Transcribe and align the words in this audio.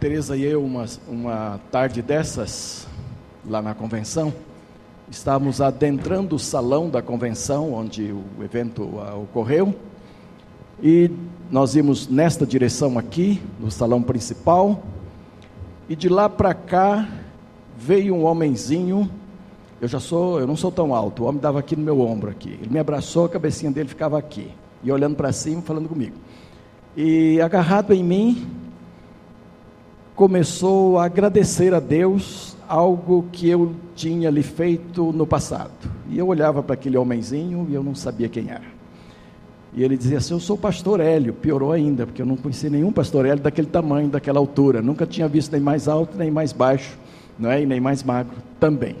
Tereza 0.00 0.36
e 0.36 0.44
eu, 0.44 0.64
uma, 0.64 0.86
uma 1.08 1.60
tarde 1.72 2.00
dessas, 2.00 2.86
lá 3.44 3.60
na 3.60 3.74
convenção, 3.74 4.32
estávamos 5.10 5.60
adentrando 5.60 6.36
o 6.36 6.38
salão 6.38 6.88
da 6.88 7.02
convenção, 7.02 7.72
onde 7.72 8.12
o 8.12 8.22
evento 8.44 8.84
uh, 8.84 9.20
ocorreu, 9.20 9.74
e 10.80 11.10
nós 11.50 11.74
íamos 11.74 12.06
nesta 12.06 12.46
direção 12.46 12.96
aqui, 12.96 13.42
no 13.58 13.72
salão 13.72 14.00
principal, 14.00 14.84
e 15.88 15.96
de 15.96 16.08
lá 16.08 16.28
para 16.28 16.54
cá 16.54 17.08
veio 17.76 18.14
um 18.14 18.24
homenzinho. 18.24 19.10
Eu 19.80 19.88
já 19.88 19.98
sou, 19.98 20.38
eu 20.38 20.46
não 20.46 20.54
sou 20.54 20.70
tão 20.70 20.94
alto. 20.94 21.24
O 21.24 21.26
homem 21.26 21.40
dava 21.40 21.58
aqui 21.58 21.74
no 21.74 21.82
meu 21.82 22.00
ombro 22.00 22.30
aqui. 22.30 22.50
Ele 22.50 22.70
me 22.70 22.78
abraçou, 22.78 23.24
a 23.24 23.28
cabecinha 23.28 23.72
dele 23.72 23.88
ficava 23.88 24.16
aqui 24.16 24.48
e 24.80 24.92
olhando 24.92 25.16
para 25.16 25.32
cima, 25.32 25.60
falando 25.60 25.88
comigo. 25.88 26.14
E 26.96 27.40
agarrado 27.40 27.92
em 27.92 28.04
mim, 28.04 28.46
começou 30.18 30.98
a 30.98 31.04
agradecer 31.04 31.72
a 31.72 31.78
Deus 31.78 32.56
algo 32.68 33.26
que 33.30 33.48
eu 33.48 33.72
tinha 33.94 34.28
lhe 34.30 34.42
feito 34.42 35.12
no 35.12 35.24
passado. 35.24 35.70
E 36.10 36.18
eu 36.18 36.26
olhava 36.26 36.60
para 36.60 36.74
aquele 36.74 36.98
homenzinho 36.98 37.68
e 37.70 37.74
eu 37.74 37.84
não 37.84 37.94
sabia 37.94 38.28
quem 38.28 38.50
era. 38.50 38.64
E 39.72 39.84
ele 39.84 39.96
dizia 39.96 40.18
assim: 40.18 40.34
Eu 40.34 40.40
sou 40.40 40.56
o 40.56 40.58
pastor 40.58 40.98
Hélio. 40.98 41.32
Piorou 41.32 41.70
ainda, 41.70 42.04
porque 42.04 42.20
eu 42.20 42.26
não 42.26 42.36
conhecia 42.36 42.68
nenhum 42.68 42.90
pastor 42.90 43.26
Hélio 43.26 43.44
daquele 43.44 43.68
tamanho, 43.68 44.08
daquela 44.08 44.40
altura. 44.40 44.82
Nunca 44.82 45.06
tinha 45.06 45.28
visto 45.28 45.52
nem 45.52 45.60
mais 45.60 45.86
alto, 45.86 46.18
nem 46.18 46.32
mais 46.32 46.52
baixo, 46.52 46.98
não 47.38 47.48
é? 47.48 47.62
e 47.62 47.66
nem 47.66 47.78
mais 47.78 48.02
magro 48.02 48.38
também. 48.58 48.96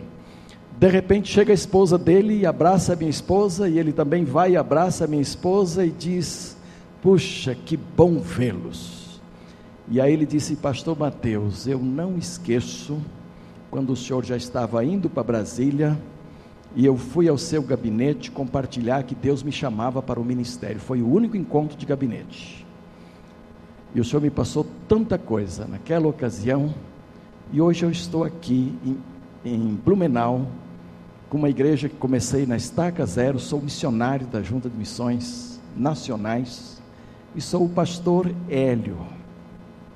De 0.78 0.86
repente 0.86 1.32
chega 1.32 1.52
a 1.52 1.54
esposa 1.54 1.98
dele 1.98 2.38
e 2.38 2.46
abraça 2.46 2.92
a 2.92 2.96
minha 2.96 3.10
esposa, 3.10 3.68
e 3.68 3.76
ele 3.76 3.90
também 3.92 4.24
vai 4.24 4.52
e 4.52 4.56
abraça 4.56 5.04
a 5.04 5.08
minha 5.08 5.22
esposa 5.22 5.84
e 5.84 5.90
diz: 5.90 6.56
Puxa, 7.02 7.56
que 7.56 7.76
bom 7.76 8.20
vê-los. 8.20 8.97
E 9.90 10.02
aí 10.02 10.12
ele 10.12 10.26
disse, 10.26 10.54
Pastor 10.54 10.98
Mateus, 10.98 11.66
eu 11.66 11.78
não 11.78 12.18
esqueço 12.18 12.98
quando 13.70 13.90
o 13.90 13.96
senhor 13.96 14.22
já 14.22 14.36
estava 14.36 14.84
indo 14.84 15.08
para 15.08 15.22
Brasília 15.22 15.98
e 16.76 16.84
eu 16.84 16.98
fui 16.98 17.26
ao 17.26 17.38
seu 17.38 17.62
gabinete 17.62 18.30
compartilhar 18.30 19.02
que 19.04 19.14
Deus 19.14 19.42
me 19.42 19.50
chamava 19.50 20.02
para 20.02 20.20
o 20.20 20.24
ministério. 20.24 20.78
Foi 20.78 21.00
o 21.00 21.10
único 21.10 21.38
encontro 21.38 21.74
de 21.74 21.86
gabinete. 21.86 22.66
E 23.94 24.00
o 24.00 24.04
senhor 24.04 24.20
me 24.20 24.28
passou 24.28 24.66
tanta 24.86 25.16
coisa 25.16 25.66
naquela 25.66 26.06
ocasião 26.06 26.74
e 27.50 27.58
hoje 27.58 27.86
eu 27.86 27.90
estou 27.90 28.24
aqui 28.24 28.74
em, 28.84 28.98
em 29.42 29.74
Blumenau 29.74 30.48
com 31.30 31.38
uma 31.38 31.48
igreja 31.48 31.88
que 31.88 31.96
comecei 31.96 32.44
na 32.44 32.56
Estaca 32.58 33.06
Zero, 33.06 33.38
sou 33.38 33.62
missionário 33.62 34.26
da 34.26 34.42
Junta 34.42 34.68
de 34.68 34.76
Missões 34.76 35.58
Nacionais 35.74 36.78
e 37.34 37.40
sou 37.40 37.64
o 37.64 37.68
pastor 37.70 38.30
Hélio 38.50 39.17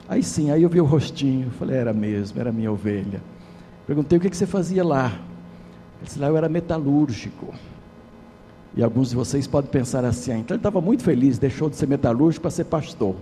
Aí 0.08 0.22
sim, 0.22 0.50
aí 0.50 0.62
eu 0.62 0.68
vi 0.68 0.80
o 0.80 0.84
rostinho, 0.84 1.50
falei, 1.52 1.76
era 1.76 1.92
mesmo, 1.92 2.40
era 2.40 2.52
minha 2.52 2.70
ovelha. 2.70 3.22
Perguntei 3.86 4.18
o 4.18 4.20
que, 4.20 4.28
que 4.28 4.36
você 4.36 4.46
fazia 4.46 4.84
lá. 4.84 5.06
Ele 5.06 6.04
disse, 6.04 6.18
lá 6.18 6.28
eu 6.28 6.36
era 6.36 6.48
metalúrgico. 6.48 7.54
E 8.74 8.82
alguns 8.82 9.10
de 9.10 9.16
vocês 9.16 9.46
podem 9.46 9.70
pensar 9.70 10.04
assim, 10.04 10.32
ah, 10.32 10.38
então 10.38 10.54
ele 10.54 10.60
estava 10.60 10.80
muito 10.80 11.02
feliz, 11.02 11.38
deixou 11.38 11.68
de 11.68 11.76
ser 11.76 11.86
metalúrgico 11.86 12.42
para 12.42 12.50
ser 12.50 12.64
pastor. 12.64 13.14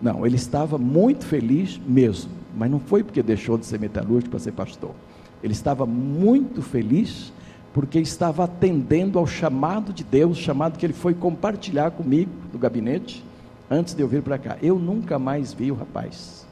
Não, 0.00 0.26
ele 0.26 0.36
estava 0.36 0.76
muito 0.76 1.24
feliz 1.24 1.80
mesmo, 1.86 2.30
mas 2.54 2.70
não 2.70 2.78
foi 2.78 3.02
porque 3.02 3.22
deixou 3.22 3.56
de 3.56 3.66
ser 3.66 3.80
metalúrgico 3.80 4.30
para 4.30 4.40
ser 4.40 4.52
pastor. 4.52 4.94
Ele 5.42 5.52
estava 5.52 5.86
muito 5.86 6.62
feliz 6.62 7.32
porque 7.72 7.98
estava 7.98 8.44
atendendo 8.44 9.18
ao 9.18 9.26
chamado 9.26 9.92
de 9.92 10.04
Deus, 10.04 10.38
chamado 10.38 10.78
que 10.78 10.86
ele 10.86 10.92
foi 10.92 11.14
compartilhar 11.14 11.90
comigo 11.90 12.30
no 12.52 12.58
gabinete 12.58 13.24
antes 13.70 13.94
de 13.94 14.02
eu 14.02 14.08
vir 14.08 14.22
para 14.22 14.38
cá. 14.38 14.56
Eu 14.62 14.78
nunca 14.78 15.18
mais 15.18 15.52
vi 15.52 15.70
o 15.70 15.74
rapaz. 15.74 16.46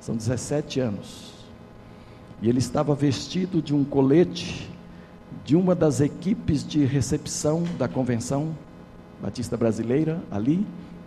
São 0.00 0.16
17 0.16 0.80
anos. 0.80 1.34
E 2.42 2.48
ele 2.48 2.58
estava 2.58 2.94
vestido 2.94 3.60
de 3.60 3.74
um 3.74 3.84
colete 3.84 4.70
de 5.44 5.56
uma 5.56 5.74
das 5.74 6.00
equipes 6.00 6.66
de 6.66 6.84
recepção 6.84 7.64
da 7.78 7.88
convenção 7.88 8.54
Batista 9.20 9.56
Brasileira, 9.56 10.22
ali, 10.30 10.66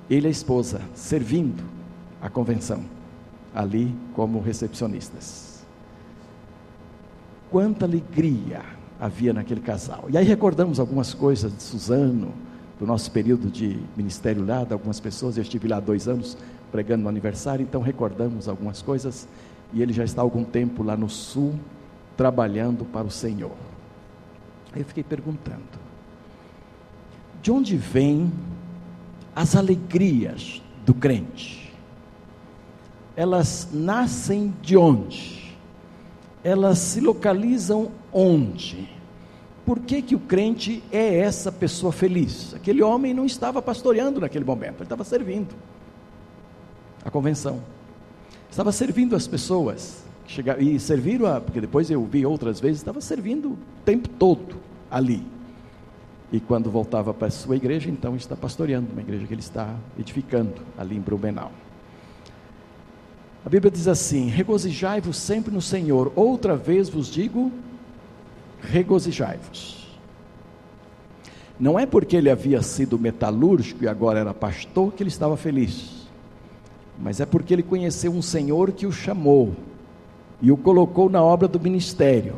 ele 0.09 0.28
e 0.28 0.30
a 0.30 0.31
esposa, 0.31 0.81
servindo 0.94 1.64
a 2.22 2.30
convenção, 2.30 2.84
ali 3.53 3.94
como 4.14 4.40
recepcionistas. 4.40 5.66
Quanta 7.50 7.85
alegria 7.85 8.62
havia 9.00 9.34
naquele 9.34 9.62
casal. 9.62 10.06
E 10.09 10.18
aí 10.18 10.25
recordamos 10.25 10.80
algumas 10.80 11.14
coisas 11.14 11.56
de 11.56 11.64
Suzano, 11.64 12.31
do 12.84 12.88
nosso 12.88 13.10
período 13.12 13.50
de 13.50 13.80
ministério 13.96 14.46
lá, 14.46 14.66
de 14.66 14.74
algumas 14.74 15.00
pessoas. 15.00 15.38
Eu 15.38 15.42
estive 15.42 15.70
lá 15.70 15.80
dois 15.80 16.06
anos 16.06 16.38
pregando 16.70 17.04
no 17.04 17.10
aniversário, 17.10 17.64
então 17.64 17.82
recordamos 17.82 18.50
algumas 18.50 18.82
coisas. 18.82 19.26
E 19.72 19.82
ele 19.82 19.94
já 19.94 20.04
está 20.04 20.22
há 20.22 20.24
algum 20.24 20.44
tempo 20.44 20.84
lá 20.84 20.98
no 20.98 21.10
sul, 21.10 21.56
trabalhando 22.18 22.84
para 22.84 23.08
o 23.08 23.10
Senhor. 23.10 23.54
Aí 24.74 24.82
eu 24.82 24.86
fiquei 24.86 25.02
perguntando: 25.02 25.64
de 27.42 27.52
onde 27.52 27.78
vêm 27.78 28.30
as 29.34 29.56
alegrias 29.56 30.62
do 30.86 30.94
crente? 30.94 31.74
Elas 33.16 33.70
nascem 33.72 34.54
de 34.62 34.76
onde? 34.76 35.56
Elas 36.44 36.80
se 36.80 37.00
localizam 37.00 37.92
onde? 38.12 38.90
Por 39.66 39.79
que, 39.79 40.01
que 40.01 40.16
o 40.16 40.19
crente 40.19 40.84
é 40.91 41.19
essa 41.19 41.51
pessoa 41.51 41.94
feliz? 41.94 42.53
Aquele 42.53 42.81
homem 42.84 43.13
não 43.13 43.25
estava 43.25 43.62
pastoreando 43.62 44.19
naquele 44.19 44.44
momento, 44.44 44.75
ele 44.75 44.84
estava 44.84 45.03
servindo 45.03 45.56
a 47.03 47.09
convenção. 47.09 47.62
Estava 48.50 48.72
servindo 48.72 49.16
as 49.16 49.28
pessoas. 49.28 50.03
E 50.59 50.79
serviram, 50.79 51.25
a, 51.28 51.41
porque 51.41 51.59
depois 51.59 51.90
eu 51.90 52.03
vi 52.06 52.25
outras 52.25 52.59
vezes, 52.59 52.78
estava 52.78 53.02
servindo 53.02 53.52
o 53.52 53.57
tempo 53.84 54.07
todo 54.07 54.56
ali. 54.90 55.23
E 56.31 56.40
quando 56.40 56.72
voltava 56.72 57.13
para 57.13 57.28
a 57.28 57.31
sua 57.31 57.56
igreja, 57.56 57.90
então 57.90 58.16
está 58.16 58.35
pastoreando 58.35 58.91
uma 58.91 59.02
igreja 59.02 59.28
que 59.28 59.34
ele 59.34 59.41
está 59.41 59.75
edificando 60.00 60.53
ali 60.78 60.96
em 60.96 61.00
Blumenau. 61.00 61.52
A 63.46 63.50
Bíblia 63.50 63.69
diz 63.69 63.88
assim: 63.88 64.29
Regozijai-vos 64.29 65.18
sempre 65.18 65.53
no 65.53 65.62
Senhor. 65.62 66.12
Outra 66.16 66.56
vez 66.56 66.90
vos 66.90 67.07
digo, 67.07 67.52
regozijai-vos. 68.72 69.84
Não 71.59 71.79
é 71.79 71.85
porque 71.85 72.16
ele 72.16 72.29
havia 72.29 72.62
sido 72.62 72.97
metalúrgico 72.97 73.84
e 73.84 73.88
agora 73.88 74.19
era 74.19 74.34
pastor 74.34 74.91
que 74.94 75.03
ele 75.03 75.09
estava 75.09 75.38
feliz, 75.38 76.07
mas 77.00 77.19
é 77.19 77.25
porque 77.25 77.53
ele 77.53 77.63
conheceu 77.63 78.12
um 78.12 78.22
Senhor 78.22 78.72
que 78.72 78.85
o 78.85 78.91
chamou 78.91 79.53
e 80.41 80.52
o 80.52 80.57
colocou 80.57 81.09
na 81.09 81.23
obra 81.23 81.47
do 81.47 81.59
ministério. 81.59 82.35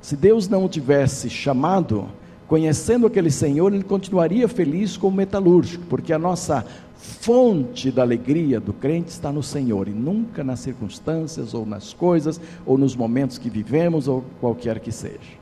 Se 0.00 0.16
Deus 0.16 0.48
não 0.48 0.64
o 0.64 0.68
tivesse 0.68 1.28
chamado, 1.28 2.08
conhecendo 2.46 3.06
aquele 3.06 3.30
Senhor, 3.30 3.72
ele 3.72 3.84
continuaria 3.84 4.48
feliz 4.48 4.96
como 4.96 5.16
metalúrgico, 5.16 5.84
porque 5.86 6.12
a 6.12 6.18
nossa 6.18 6.64
fonte 6.94 7.90
da 7.90 8.02
alegria 8.02 8.60
do 8.60 8.72
crente 8.72 9.10
está 9.10 9.32
no 9.32 9.42
Senhor 9.42 9.88
e 9.88 9.92
nunca 9.92 10.44
nas 10.44 10.60
circunstâncias 10.60 11.52
ou 11.52 11.66
nas 11.66 11.92
coisas 11.92 12.40
ou 12.64 12.78
nos 12.78 12.94
momentos 12.94 13.38
que 13.38 13.50
vivemos 13.50 14.06
ou 14.06 14.24
qualquer 14.40 14.78
que 14.78 14.92
seja. 14.92 15.41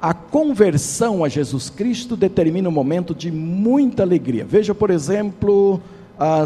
A 0.00 0.12
conversão 0.12 1.24
a 1.24 1.28
Jesus 1.28 1.70
Cristo 1.70 2.16
determina 2.16 2.68
um 2.68 2.72
momento 2.72 3.14
de 3.14 3.30
muita 3.30 4.02
alegria. 4.02 4.44
Veja, 4.44 4.74
por 4.74 4.90
exemplo, 4.90 5.80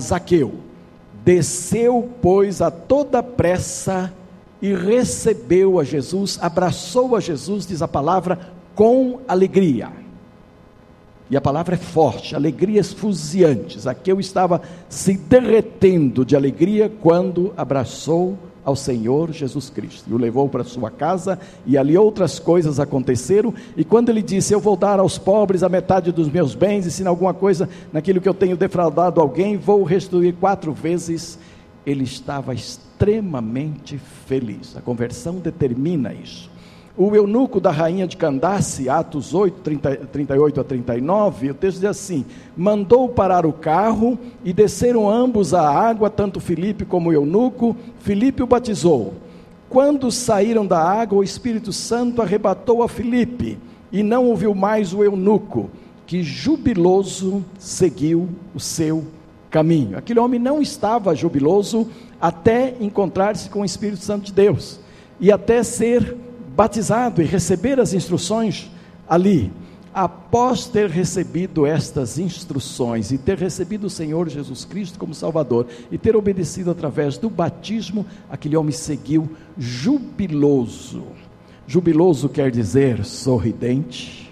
Zaqueu. 0.00 0.54
Desceu, 1.24 2.08
pois, 2.22 2.62
a 2.62 2.70
toda 2.70 3.22
pressa 3.22 4.12
e 4.62 4.72
recebeu 4.72 5.78
a 5.78 5.84
Jesus, 5.84 6.38
abraçou 6.40 7.16
a 7.16 7.20
Jesus, 7.20 7.66
diz 7.66 7.82
a 7.82 7.88
palavra, 7.88 8.38
com 8.74 9.20
alegria. 9.26 9.90
E 11.30 11.36
a 11.36 11.40
palavra 11.40 11.74
é 11.74 11.78
forte, 11.78 12.34
alegria 12.34 12.80
esfuziante. 12.80 13.78
Zaqueu 13.78 14.18
estava 14.18 14.62
se 14.88 15.14
derretendo 15.14 16.24
de 16.24 16.34
alegria 16.34 16.90
quando 17.00 17.52
abraçou 17.56 18.36
ao 18.70 18.76
Senhor 18.76 19.32
Jesus 19.32 19.68
Cristo. 19.68 20.08
E 20.08 20.14
o 20.14 20.18
levou 20.18 20.48
para 20.48 20.64
sua 20.64 20.90
casa, 20.90 21.38
e 21.66 21.76
ali 21.76 21.96
outras 21.96 22.38
coisas 22.38 22.80
aconteceram. 22.80 23.52
E 23.76 23.84
quando 23.84 24.08
ele 24.08 24.22
disse: 24.22 24.54
Eu 24.54 24.60
vou 24.60 24.76
dar 24.76 24.98
aos 24.98 25.18
pobres 25.18 25.62
a 25.62 25.68
metade 25.68 26.12
dos 26.12 26.28
meus 26.28 26.54
bens, 26.54 26.86
e 26.86 26.90
se 26.90 27.06
alguma 27.06 27.34
coisa 27.34 27.68
naquilo 27.92 28.20
que 28.20 28.28
eu 28.28 28.34
tenho 28.34 28.56
defraudado 28.56 29.20
alguém, 29.20 29.56
vou 29.56 29.82
restituir 29.82 30.34
quatro 30.34 30.72
vezes. 30.72 31.38
Ele 31.84 32.04
estava 32.04 32.54
extremamente 32.54 33.98
feliz. 34.26 34.76
A 34.76 34.80
conversão 34.80 35.36
determina 35.36 36.12
isso. 36.12 36.49
O 37.02 37.16
eunuco 37.16 37.58
da 37.62 37.70
rainha 37.70 38.06
de 38.06 38.14
Candace, 38.14 38.90
Atos 38.90 39.32
8, 39.32 39.62
30, 39.62 39.96
38 40.12 40.60
a 40.60 40.64
39, 40.64 41.50
o 41.52 41.54
texto 41.54 41.78
diz 41.78 41.86
assim: 41.86 42.26
mandou 42.54 43.08
parar 43.08 43.46
o 43.46 43.54
carro 43.54 44.18
e 44.44 44.52
desceram 44.52 45.08
ambos 45.08 45.54
à 45.54 45.66
água, 45.66 46.10
tanto 46.10 46.40
Filipe 46.40 46.84
como 46.84 47.08
o 47.08 47.12
eunuco. 47.14 47.74
Filipe 48.00 48.42
o 48.42 48.46
batizou. 48.46 49.14
Quando 49.70 50.10
saíram 50.10 50.66
da 50.66 50.78
água, 50.78 51.20
o 51.20 51.24
Espírito 51.24 51.72
Santo 51.72 52.20
arrebatou 52.20 52.82
a 52.82 52.88
Filipe 52.88 53.58
e 53.90 54.02
não 54.02 54.26
ouviu 54.26 54.54
mais 54.54 54.92
o 54.92 55.02
eunuco, 55.02 55.70
que 56.06 56.22
jubiloso 56.22 57.42
seguiu 57.58 58.28
o 58.54 58.60
seu 58.60 59.06
caminho. 59.48 59.96
Aquele 59.96 60.20
homem 60.20 60.38
não 60.38 60.60
estava 60.60 61.14
jubiloso 61.14 61.88
até 62.20 62.74
encontrar-se 62.78 63.48
com 63.48 63.62
o 63.62 63.64
Espírito 63.64 64.04
Santo 64.04 64.26
de 64.26 64.34
Deus 64.34 64.78
e 65.18 65.32
até 65.32 65.62
ser 65.62 66.14
batizado 66.60 67.22
e 67.22 67.24
receber 67.24 67.80
as 67.80 67.94
instruções 67.94 68.70
ali. 69.08 69.50
Após 69.94 70.66
ter 70.66 70.90
recebido 70.90 71.64
estas 71.64 72.18
instruções 72.18 73.10
e 73.10 73.16
ter 73.16 73.38
recebido 73.38 73.86
o 73.86 73.90
Senhor 73.90 74.28
Jesus 74.28 74.66
Cristo 74.66 74.98
como 74.98 75.14
Salvador 75.14 75.66
e 75.90 75.96
ter 75.96 76.14
obedecido 76.14 76.70
através 76.70 77.16
do 77.16 77.30
batismo, 77.30 78.04
aquele 78.28 78.58
homem 78.58 78.72
seguiu 78.72 79.30
jubiloso. 79.56 81.02
Jubiloso 81.66 82.28
quer 82.28 82.50
dizer 82.50 83.06
sorridente, 83.06 84.30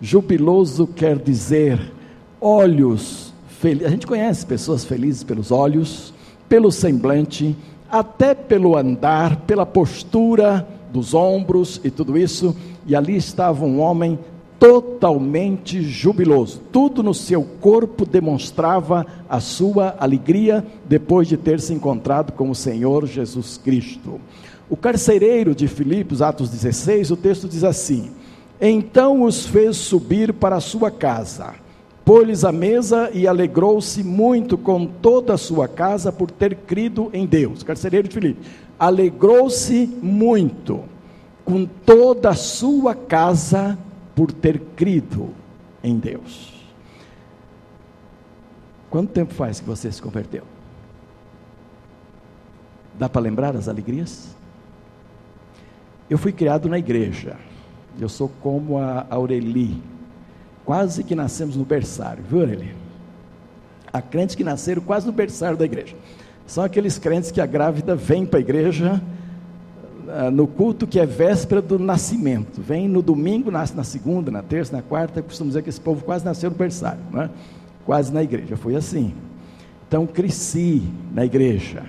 jubiloso 0.00 0.86
quer 0.86 1.18
dizer 1.18 1.92
olhos 2.40 3.34
felizes. 3.48 3.88
A 3.88 3.90
gente 3.90 4.06
conhece 4.06 4.46
pessoas 4.46 4.84
felizes 4.84 5.24
pelos 5.24 5.50
olhos, 5.50 6.14
pelo 6.48 6.70
semblante, 6.70 7.56
até 7.90 8.32
pelo 8.32 8.76
andar, 8.76 9.38
pela 9.38 9.66
postura 9.66 10.68
dos 10.94 11.12
ombros 11.12 11.80
e 11.82 11.90
tudo 11.90 12.16
isso. 12.16 12.54
E 12.86 12.94
ali 12.94 13.16
estava 13.16 13.64
um 13.64 13.80
homem 13.80 14.16
totalmente 14.60 15.82
jubiloso. 15.82 16.60
Tudo 16.70 17.02
no 17.02 17.12
seu 17.12 17.42
corpo 17.60 18.06
demonstrava 18.06 19.04
a 19.28 19.40
sua 19.40 19.96
alegria 19.98 20.64
depois 20.86 21.26
de 21.26 21.36
ter 21.36 21.60
se 21.60 21.74
encontrado 21.74 22.32
com 22.32 22.48
o 22.48 22.54
Senhor 22.54 23.06
Jesus 23.06 23.60
Cristo. 23.62 24.20
O 24.70 24.76
carcereiro 24.76 25.54
de 25.54 25.66
Filipos, 25.66 26.22
Atos 26.22 26.48
16, 26.48 27.10
o 27.10 27.16
texto 27.16 27.48
diz 27.48 27.64
assim: 27.64 28.12
Então 28.60 29.24
os 29.24 29.44
fez 29.44 29.76
subir 29.76 30.32
para 30.32 30.56
a 30.56 30.60
sua 30.60 30.90
casa, 30.90 31.54
pôs-lhes 32.04 32.44
a 32.44 32.52
mesa 32.52 33.10
e 33.12 33.26
alegrou-se 33.26 34.02
muito 34.02 34.56
com 34.56 34.86
toda 34.86 35.34
a 35.34 35.38
sua 35.38 35.68
casa 35.68 36.10
por 36.10 36.30
ter 36.30 36.54
crido 36.54 37.10
em 37.12 37.26
Deus. 37.26 37.62
Carcereiro 37.62 38.08
de 38.08 38.14
Filipos, 38.14 38.46
alegrou-se 38.78 39.86
muito 40.02 40.84
com 41.44 41.66
toda 41.66 42.30
a 42.30 42.34
sua 42.34 42.94
casa 42.94 43.78
por 44.14 44.32
ter 44.32 44.58
crido 44.76 45.34
em 45.82 45.98
Deus. 45.98 46.52
Quanto 48.88 49.10
tempo 49.10 49.34
faz 49.34 49.60
que 49.60 49.66
você 49.66 49.90
se 49.90 50.00
converteu? 50.00 50.44
Dá 52.98 53.08
para 53.08 53.20
lembrar 53.20 53.56
as 53.56 53.68
alegrias? 53.68 54.34
Eu 56.08 56.16
fui 56.16 56.32
criado 56.32 56.68
na 56.68 56.78
igreja. 56.78 57.36
Eu 57.98 58.08
sou 58.08 58.30
como 58.40 58.78
a 58.78 59.06
Aureli. 59.10 59.82
Quase 60.64 61.02
que 61.02 61.14
nascemos 61.14 61.56
no 61.56 61.64
berçário, 61.64 62.22
viu, 62.22 62.40
Aureli? 62.40 62.74
Há 63.92 64.00
crentes 64.00 64.34
que 64.34 64.44
nasceram 64.44 64.82
quase 64.82 65.06
no 65.06 65.12
berçário 65.12 65.56
da 65.56 65.64
igreja. 65.64 65.96
São 66.46 66.62
aqueles 66.62 66.98
crentes 66.98 67.30
que 67.30 67.40
a 67.40 67.46
grávida 67.46 67.96
vem 67.96 68.26
para 68.26 68.38
a 68.38 68.40
igreja 68.40 69.02
ah, 70.08 70.30
no 70.30 70.46
culto 70.46 70.86
que 70.86 71.00
é 71.00 71.06
véspera 71.06 71.62
do 71.62 71.78
nascimento. 71.78 72.60
Vem 72.60 72.88
no 72.88 73.00
domingo, 73.00 73.50
nasce 73.50 73.74
na 73.74 73.84
segunda, 73.84 74.30
na 74.30 74.42
terça, 74.42 74.76
na 74.76 74.82
quarta. 74.82 75.20
Eu 75.20 75.24
costumo 75.24 75.48
dizer 75.48 75.62
que 75.62 75.70
esse 75.70 75.80
povo 75.80 76.04
quase 76.04 76.24
nasceu 76.24 76.50
no 76.50 76.56
berçário, 76.56 77.00
é? 77.16 77.30
quase 77.84 78.12
na 78.12 78.22
igreja. 78.22 78.56
Foi 78.56 78.76
assim. 78.76 79.14
Então 79.88 80.06
cresci 80.06 80.82
na 81.12 81.24
igreja. 81.24 81.84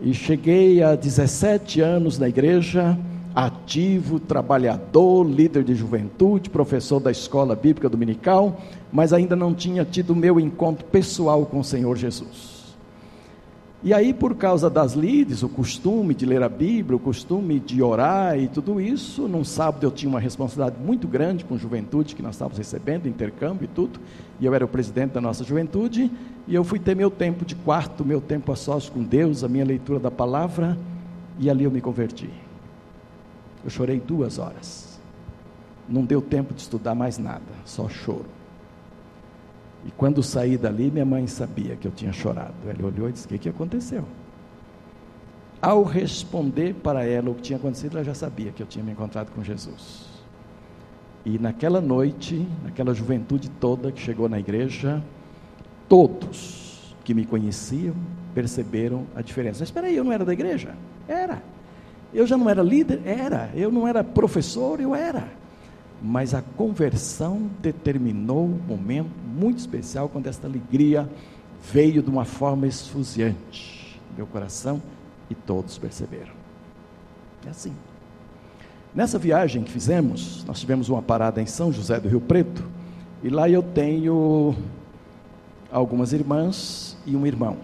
E 0.00 0.14
cheguei 0.14 0.82
a 0.82 0.94
17 0.94 1.80
anos 1.80 2.18
na 2.18 2.28
igreja, 2.28 2.98
ativo, 3.34 4.18
trabalhador, 4.18 5.24
líder 5.24 5.64
de 5.64 5.74
juventude, 5.74 6.50
professor 6.50 7.00
da 7.00 7.10
escola 7.10 7.54
bíblica 7.54 7.88
dominical, 7.88 8.60
mas 8.92 9.12
ainda 9.12 9.36
não 9.36 9.54
tinha 9.54 9.84
tido 9.84 10.14
meu 10.14 10.38
encontro 10.40 10.84
pessoal 10.86 11.46
com 11.46 11.60
o 11.60 11.64
Senhor 11.64 11.96
Jesus. 11.96 12.51
E 13.84 13.92
aí, 13.92 14.14
por 14.14 14.36
causa 14.36 14.70
das 14.70 14.92
lides, 14.92 15.42
o 15.42 15.48
costume 15.48 16.14
de 16.14 16.24
ler 16.24 16.40
a 16.40 16.48
Bíblia, 16.48 16.96
o 16.96 17.00
costume 17.00 17.58
de 17.58 17.82
orar 17.82 18.38
e 18.38 18.46
tudo 18.46 18.80
isso, 18.80 19.26
num 19.26 19.42
sábado 19.42 19.82
eu 19.82 19.90
tinha 19.90 20.08
uma 20.08 20.20
responsabilidade 20.20 20.80
muito 20.80 21.08
grande 21.08 21.44
com 21.44 21.56
a 21.56 21.58
juventude 21.58 22.14
que 22.14 22.22
nós 22.22 22.36
estávamos 22.36 22.58
recebendo, 22.58 23.08
intercâmbio 23.08 23.64
e 23.64 23.66
tudo, 23.66 23.98
e 24.38 24.46
eu 24.46 24.54
era 24.54 24.64
o 24.64 24.68
presidente 24.68 25.14
da 25.14 25.20
nossa 25.20 25.42
juventude, 25.42 26.08
e 26.46 26.54
eu 26.54 26.62
fui 26.62 26.78
ter 26.78 26.94
meu 26.94 27.10
tempo 27.10 27.44
de 27.44 27.56
quarto, 27.56 28.04
meu 28.04 28.20
tempo 28.20 28.52
a 28.52 28.56
sós 28.56 28.88
com 28.88 29.02
Deus, 29.02 29.42
a 29.42 29.48
minha 29.48 29.64
leitura 29.64 29.98
da 29.98 30.12
palavra, 30.12 30.78
e 31.36 31.50
ali 31.50 31.64
eu 31.64 31.70
me 31.70 31.80
converti. 31.80 32.30
Eu 33.64 33.70
chorei 33.70 33.98
duas 33.98 34.38
horas. 34.38 35.00
Não 35.88 36.04
deu 36.04 36.22
tempo 36.22 36.54
de 36.54 36.60
estudar 36.60 36.94
mais 36.94 37.18
nada, 37.18 37.42
só 37.64 37.88
choro. 37.88 38.26
E 39.84 39.90
quando 39.90 40.22
saí 40.22 40.56
dali, 40.56 40.90
minha 40.90 41.04
mãe 41.04 41.26
sabia 41.26 41.76
que 41.76 41.86
eu 41.86 41.92
tinha 41.92 42.12
chorado. 42.12 42.54
Ela 42.66 42.86
olhou 42.86 43.08
e 43.08 43.12
disse: 43.12 43.26
O 43.26 43.28
que, 43.28 43.38
que 43.38 43.48
aconteceu? 43.48 44.04
Ao 45.60 45.82
responder 45.82 46.74
para 46.74 47.04
ela 47.04 47.30
o 47.30 47.34
que 47.34 47.42
tinha 47.42 47.56
acontecido, 47.56 47.96
ela 47.96 48.04
já 48.04 48.14
sabia 48.14 48.50
que 48.50 48.62
eu 48.62 48.66
tinha 48.66 48.84
me 48.84 48.92
encontrado 48.92 49.30
com 49.32 49.42
Jesus. 49.42 50.06
E 51.24 51.38
naquela 51.38 51.80
noite, 51.80 52.46
naquela 52.64 52.92
juventude 52.92 53.48
toda 53.48 53.92
que 53.92 54.00
chegou 54.00 54.28
na 54.28 54.40
igreja, 54.40 55.02
todos 55.88 56.96
que 57.04 57.14
me 57.14 57.24
conheciam 57.24 57.94
perceberam 58.34 59.06
a 59.14 59.22
diferença. 59.22 59.60
Mas 59.60 59.68
espera 59.68 59.86
aí, 59.86 59.96
eu 59.96 60.04
não 60.04 60.12
era 60.12 60.24
da 60.24 60.32
igreja? 60.32 60.74
Era. 61.06 61.42
Eu 62.12 62.26
já 62.26 62.36
não 62.36 62.48
era 62.48 62.62
líder? 62.62 63.00
Era. 63.04 63.50
Eu 63.54 63.70
não 63.70 63.86
era 63.86 64.02
professor? 64.02 64.80
Eu 64.80 64.94
era 64.94 65.41
mas 66.02 66.34
a 66.34 66.42
conversão 66.42 67.48
determinou 67.60 68.44
um 68.44 68.60
momento 68.66 69.10
muito 69.24 69.58
especial 69.58 70.08
quando 70.08 70.26
esta 70.26 70.46
alegria 70.46 71.08
veio 71.72 72.02
de 72.02 72.10
uma 72.10 72.24
forma 72.24 72.66
esfuziante 72.66 73.82
meu 74.16 74.26
coração 74.26 74.80
e 75.30 75.34
todos 75.34 75.78
perceberam. 75.78 76.32
É 77.46 77.50
assim. 77.50 77.74
Nessa 78.94 79.18
viagem 79.18 79.62
que 79.62 79.70
fizemos, 79.70 80.44
nós 80.44 80.60
tivemos 80.60 80.88
uma 80.88 81.00
parada 81.00 81.40
em 81.40 81.46
São 81.46 81.72
José 81.72 81.98
do 81.98 82.08
Rio 82.08 82.20
Preto, 82.20 82.62
e 83.22 83.30
lá 83.30 83.48
eu 83.48 83.62
tenho 83.62 84.54
algumas 85.70 86.12
irmãs 86.12 86.96
e 87.06 87.16
um 87.16 87.26
irmão. 87.26 87.56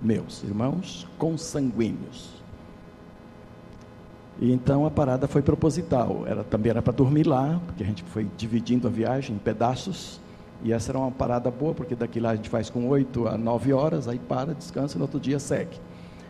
Meus 0.00 0.42
irmãos 0.42 1.06
consanguíneos. 1.18 2.37
E 4.40 4.52
então 4.52 4.86
a 4.86 4.90
parada 4.90 5.26
foi 5.26 5.42
proposital. 5.42 6.24
Era, 6.26 6.44
também 6.44 6.70
era 6.70 6.80
para 6.80 6.92
dormir 6.92 7.26
lá, 7.26 7.60
porque 7.66 7.82
a 7.82 7.86
gente 7.86 8.04
foi 8.04 8.26
dividindo 8.36 8.86
a 8.86 8.90
viagem 8.90 9.34
em 9.34 9.38
pedaços. 9.38 10.20
E 10.62 10.72
essa 10.72 10.92
era 10.92 10.98
uma 10.98 11.10
parada 11.10 11.50
boa, 11.50 11.74
porque 11.74 11.94
daqui 11.94 12.20
lá 12.20 12.30
a 12.30 12.36
gente 12.36 12.48
faz 12.48 12.70
com 12.70 12.88
8 12.88 13.28
a 13.28 13.38
9 13.38 13.72
horas, 13.72 14.06
aí 14.06 14.18
para, 14.18 14.54
descansa 14.54 14.96
e 14.96 14.98
no 14.98 15.04
outro 15.04 15.18
dia 15.18 15.38
segue. 15.38 15.76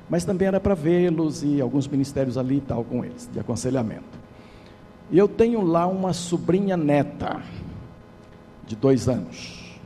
Mas 0.09 0.25
também 0.25 0.49
era 0.49 0.59
para 0.59 0.75
vê-los 0.75 1.43
e 1.43 1.61
alguns 1.61 1.87
ministérios 1.87 2.39
ali 2.39 2.57
e 2.57 2.61
tal 2.63 2.83
com 2.83 3.05
eles, 3.05 3.29
de 3.31 3.39
aconselhamento. 3.39 4.19
E 5.11 5.19
eu 5.19 5.29
tenho 5.29 5.63
lá 5.63 5.87
uma 5.87 6.15
sobrinha 6.15 6.77
neta, 6.77 7.43
de 8.67 8.75
dois 8.75 9.09
anos. 9.09 9.79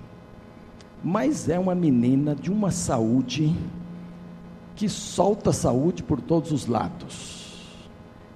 Mas 1.03 1.49
é 1.49 1.59
uma 1.59 1.75
menina 1.75 2.35
de 2.37 2.51
uma 2.51 2.71
saúde 2.71 3.53
que 4.77 4.89
solta 4.89 5.53
saúde 5.53 6.05
por 6.05 6.21
todos 6.21 6.53
os 6.53 6.67
lados 6.67 7.42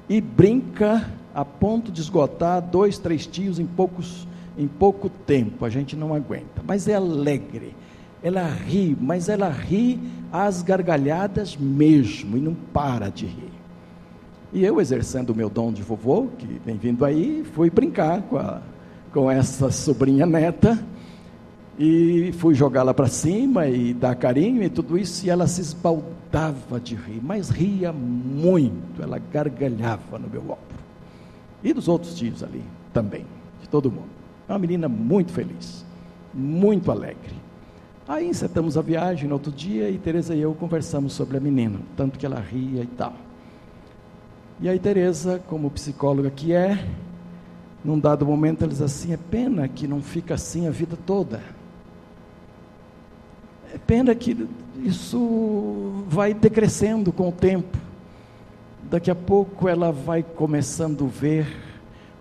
e 0.08 0.20
brinca 0.20 1.08
a 1.34 1.44
ponto 1.44 1.92
de 1.92 2.00
esgotar 2.00 2.62
dois, 2.62 2.98
três 2.98 3.26
tios 3.26 3.58
em, 3.58 3.66
poucos, 3.66 4.26
em 4.56 4.66
pouco 4.66 5.08
tempo. 5.08 5.64
A 5.64 5.68
gente 5.68 5.96
não 5.96 6.14
aguenta. 6.14 6.62
Mas 6.66 6.88
é 6.88 6.94
alegre. 6.94 7.74
Ela 8.22 8.46
ri, 8.48 8.96
mas 8.98 9.28
ela 9.28 9.48
ri 9.48 10.00
às 10.32 10.62
gargalhadas 10.62 11.56
mesmo 11.56 12.36
e 12.36 12.40
não 12.40 12.54
para 12.54 13.10
de 13.10 13.26
rir. 13.26 13.52
E 14.52 14.64
eu, 14.64 14.80
exercendo 14.80 15.30
o 15.30 15.34
meu 15.34 15.50
dom 15.50 15.72
de 15.72 15.82
vovô, 15.82 16.28
que 16.38 16.46
vem 16.64 16.76
vindo 16.76 17.04
aí, 17.04 17.44
fui 17.52 17.68
brincar 17.68 18.22
com, 18.22 18.38
a, 18.38 18.62
com 19.12 19.30
essa 19.30 19.70
sobrinha 19.70 20.24
neta 20.24 20.82
e 21.78 22.32
fui 22.38 22.54
jogá-la 22.54 22.94
para 22.94 23.08
cima 23.08 23.66
e 23.66 23.92
dar 23.92 24.14
carinho 24.14 24.62
e 24.62 24.70
tudo 24.70 24.96
isso, 24.96 25.26
e 25.26 25.30
ela 25.30 25.46
se 25.46 25.60
esbaldava 26.26 26.80
de 26.80 26.94
rir, 26.94 27.20
mas 27.22 27.48
ria 27.48 27.92
muito, 27.92 29.02
ela 29.02 29.18
gargalhava 29.18 30.18
no 30.18 30.28
meu 30.28 30.42
ombro. 30.42 30.56
E 31.62 31.72
dos 31.72 31.88
outros 31.88 32.14
tios 32.14 32.42
ali 32.42 32.62
também, 32.92 33.24
de 33.62 33.68
todo 33.68 33.90
mundo. 33.90 34.08
É 34.48 34.52
uma 34.52 34.58
menina 34.58 34.88
muito 34.88 35.32
feliz, 35.32 35.84
muito 36.34 36.90
alegre. 36.90 37.34
Aí 38.06 38.28
encerramos 38.28 38.76
a 38.76 38.82
viagem 38.82 39.28
no 39.28 39.34
outro 39.34 39.50
dia 39.50 39.90
e 39.90 39.98
Teresa 39.98 40.34
e 40.34 40.40
eu 40.40 40.54
conversamos 40.54 41.12
sobre 41.12 41.36
a 41.36 41.40
menina, 41.40 41.80
tanto 41.96 42.18
que 42.18 42.26
ela 42.26 42.40
ria 42.40 42.82
e 42.82 42.86
tal. 42.86 43.14
E 44.60 44.68
aí 44.68 44.78
Teresa, 44.78 45.42
como 45.48 45.70
psicóloga 45.70 46.30
que 46.30 46.52
é, 46.52 46.86
num 47.84 47.98
dado 47.98 48.24
momento 48.24 48.62
ela 48.62 48.72
diz 48.72 48.80
assim: 48.80 49.12
é 49.12 49.16
pena 49.16 49.66
que 49.66 49.88
não 49.88 50.00
fica 50.00 50.34
assim 50.34 50.68
a 50.68 50.70
vida 50.70 50.96
toda. 51.04 51.40
É 53.76 53.78
pena 53.78 54.14
que 54.14 54.48
isso 54.82 56.02
vai 56.08 56.32
decrescendo 56.32 57.12
com 57.12 57.28
o 57.28 57.32
tempo. 57.32 57.76
Daqui 58.84 59.10
a 59.10 59.14
pouco 59.14 59.68
ela 59.68 59.92
vai 59.92 60.22
começando 60.22 61.04
a 61.04 61.08
ver 61.08 61.46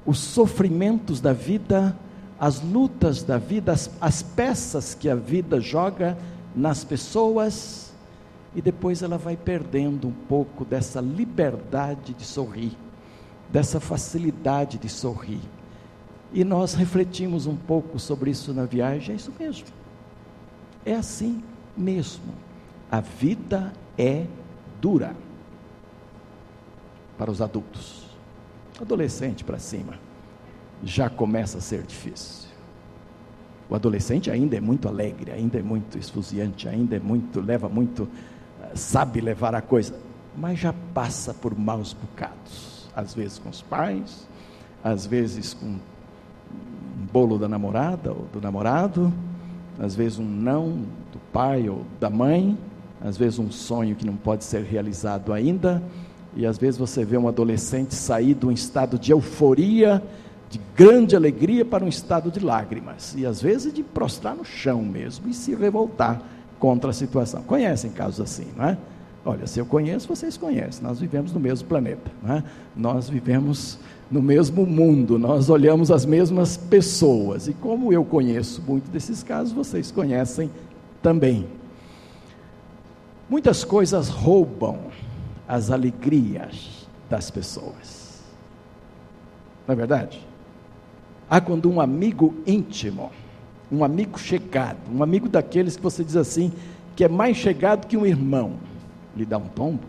os 0.05 0.19
sofrimentos 0.19 1.21
da 1.21 1.31
vida, 1.31 1.97
as 2.37 2.59
lutas 2.61 3.23
da 3.23 3.37
vida, 3.37 3.71
as, 3.71 3.89
as 4.01 4.21
peças 4.21 4.93
que 4.93 5.07
a 5.07 5.15
vida 5.15 5.61
joga 5.61 6.17
nas 6.53 6.83
pessoas, 6.83 7.93
e 8.53 8.61
depois 8.61 9.01
ela 9.01 9.17
vai 9.17 9.37
perdendo 9.37 10.09
um 10.09 10.13
pouco 10.27 10.65
dessa 10.65 10.99
liberdade 10.99 12.13
de 12.13 12.25
sorrir, 12.25 12.73
dessa 13.49 13.79
facilidade 13.79 14.77
de 14.77 14.89
sorrir. 14.89 15.39
E 16.33 16.43
nós 16.43 16.73
refletimos 16.73 17.47
um 17.47 17.55
pouco 17.55 17.97
sobre 17.97 18.31
isso 18.31 18.53
na 18.53 18.65
viagem, 18.65 19.13
é 19.13 19.15
isso 19.15 19.31
mesmo. 19.39 19.84
É 20.85 20.93
assim 20.93 21.43
mesmo. 21.75 22.33
A 22.91 23.01
vida 23.01 23.73
é 23.97 24.25
dura 24.79 25.15
para 27.17 27.31
os 27.31 27.41
adultos. 27.41 28.05
Adolescente 28.79 29.43
para 29.43 29.57
cima 29.57 29.97
já 30.83 31.09
começa 31.09 31.57
a 31.57 31.61
ser 31.61 31.83
difícil. 31.83 32.49
O 33.69 33.73
adolescente 33.73 34.29
ainda 34.29 34.55
é 34.55 34.61
muito 34.61 34.87
alegre, 34.87 35.31
ainda 35.31 35.57
é 35.57 35.63
muito 35.63 35.97
esfuziante, 35.97 36.67
ainda 36.67 36.97
é 36.97 36.99
muito, 36.99 37.41
leva 37.41 37.67
muito, 37.67 38.07
eh, 38.61 38.75
sabe 38.75 39.19
levar 39.21 39.55
a 39.55 39.61
coisa, 39.61 39.97
mas 40.37 40.59
já 40.59 40.73
passa 40.93 41.33
por 41.33 41.57
maus 41.57 41.93
bocados. 41.93 42.87
Às 42.95 43.13
vezes 43.15 43.39
com 43.39 43.49
os 43.49 43.61
pais, 43.63 44.27
às 44.83 45.07
vezes 45.07 45.55
com 45.55 45.65
um 45.65 45.79
bolo 47.11 47.39
da 47.39 47.47
namorada 47.47 48.11
ou 48.11 48.27
do 48.31 48.39
namorado, 48.39 49.11
às 49.79 49.95
vezes 49.95 50.19
um 50.19 50.25
não 50.25 50.69
do 51.11 51.19
pai 51.31 51.69
ou 51.69 51.83
da 51.99 52.09
mãe, 52.09 52.57
às 53.01 53.17
vezes 53.17 53.39
um 53.39 53.51
sonho 53.51 53.95
que 53.95 54.05
não 54.05 54.15
pode 54.15 54.43
ser 54.43 54.63
realizado 54.63 55.33
ainda, 55.33 55.81
e 56.35 56.45
às 56.45 56.57
vezes 56.57 56.77
você 56.77 57.05
vê 57.05 57.17
um 57.17 57.27
adolescente 57.27 57.93
sair 57.95 58.33
de 58.33 58.45
um 58.45 58.51
estado 58.51 58.99
de 58.99 59.11
euforia 59.11 60.01
de 60.49 60.59
grande 60.75 61.15
alegria 61.15 61.65
para 61.65 61.83
um 61.83 61.87
estado 61.87 62.31
de 62.31 62.39
lágrimas, 62.39 63.15
e 63.17 63.25
às 63.25 63.41
vezes 63.41 63.73
de 63.73 63.83
prostrar 63.83 64.35
no 64.35 64.45
chão 64.45 64.81
mesmo 64.83 65.27
e 65.29 65.33
se 65.33 65.55
revoltar 65.55 66.21
contra 66.59 66.91
a 66.91 66.93
situação. 66.93 67.43
Conhecem 67.43 67.91
casos 67.91 68.21
assim, 68.21 68.47
não 68.55 68.65
é? 68.65 68.77
Olha, 69.25 69.47
se 69.47 69.59
eu 69.59 69.65
conheço, 69.65 70.07
vocês 70.07 70.37
conhecem. 70.37 70.83
Nós 70.83 70.99
vivemos 70.99 71.33
no 71.33 71.39
mesmo 71.39 71.67
planeta, 71.67 72.11
não 72.21 72.35
é? 72.35 72.43
Nós 72.75 73.09
vivemos 73.09 73.79
no 74.09 74.21
mesmo 74.21 74.65
mundo, 74.65 75.17
nós 75.17 75.49
olhamos 75.49 75.89
as 75.89 76.05
mesmas 76.05 76.57
pessoas. 76.57 77.47
E 77.47 77.53
como 77.53 77.91
eu 77.91 78.05
conheço 78.05 78.61
muito 78.61 78.89
desses 78.89 79.23
casos, 79.23 79.51
vocês 79.51 79.91
conhecem 79.91 80.49
também. 81.01 81.47
Muitas 83.29 83.63
coisas 83.63 84.09
roubam 84.09 84.79
as 85.47 85.71
alegrias 85.71 86.87
das 87.09 87.31
pessoas. 87.31 88.23
Não 89.67 89.73
é 89.73 89.75
verdade? 89.75 90.25
Há 91.27 91.41
quando 91.41 91.69
um 91.69 91.81
amigo 91.81 92.35
íntimo, 92.45 93.11
um 93.71 93.83
amigo 93.83 94.19
chegado, 94.19 94.77
um 94.93 95.01
amigo 95.01 95.27
daqueles 95.27 95.75
que 95.75 95.81
você 95.81 96.03
diz 96.03 96.15
assim, 96.15 96.53
que 96.95 97.03
é 97.03 97.09
mais 97.09 97.35
chegado 97.35 97.87
que 97.87 97.97
um 97.97 98.05
irmão, 98.05 98.53
lhe 99.15 99.25
dá 99.25 99.39
um 99.39 99.47
tombo, 99.47 99.83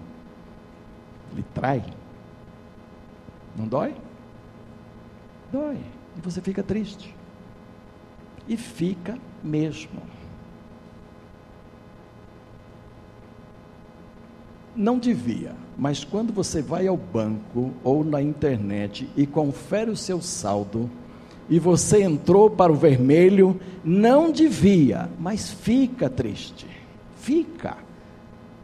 lhe 1.35 1.45
trai, 1.55 1.85
não 3.55 3.67
dói? 3.67 3.95
E 6.17 6.21
você 6.21 6.41
fica 6.41 6.63
triste. 6.63 7.15
E 8.49 8.57
fica 8.57 9.19
mesmo. 9.43 10.01
Não 14.75 14.99
devia, 14.99 15.53
mas 15.79 16.05
quando 16.05 16.33
você 16.33 16.61
vai 16.61 16.87
ao 16.87 16.97
banco 16.97 17.73
ou 17.83 18.05
na 18.05 18.21
internet 18.21 19.09
e 19.17 19.27
confere 19.27 19.91
o 19.91 19.97
seu 19.97 20.21
saldo, 20.21 20.91
e 21.49 21.59
você 21.59 22.03
entrou 22.03 22.51
para 22.51 22.73
o 22.73 22.77
vermelho, 22.77 23.59
não 23.85 24.31
devia, 24.31 25.09
mas 25.19 25.51
fica 25.51 26.11
triste. 26.11 26.67
Fica. 27.17 27.79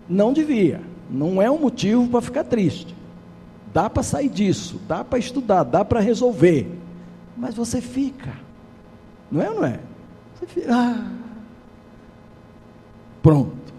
Não 0.08 0.32
devia. 0.32 0.82
Não 1.08 1.40
é 1.40 1.50
um 1.50 1.58
motivo 1.58 2.08
para 2.08 2.20
ficar 2.20 2.44
triste. 2.44 2.94
Dá 3.72 3.88
para 3.88 4.02
sair 4.02 4.28
disso, 4.28 4.80
dá 4.86 5.02
para 5.02 5.18
estudar, 5.18 5.62
dá 5.62 5.84
para 5.84 6.00
resolver. 6.00 6.81
Mas 7.36 7.54
você 7.54 7.80
fica. 7.80 8.32
Não 9.30 9.42
é 9.42 9.50
ou 9.50 9.56
não 9.56 9.64
é? 9.64 9.80
Você 10.34 10.46
fica. 10.46 10.74
Ah, 10.74 11.10
pronto. 13.22 13.72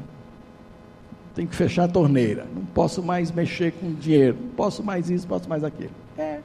Tem 1.35 1.47
que 1.47 1.55
fechar 1.55 1.85
a 1.85 1.87
torneira. 1.87 2.45
Não 2.53 2.65
posso 2.65 3.01
mais 3.01 3.31
mexer 3.31 3.71
com 3.73 3.93
dinheiro. 3.93 4.37
Não 4.39 4.49
posso 4.49 4.83
mais 4.83 5.09
isso, 5.09 5.27
não 5.27 5.37
posso 5.37 5.49
mais 5.49 5.63
aquilo. 5.63 5.91
É. 6.17 6.39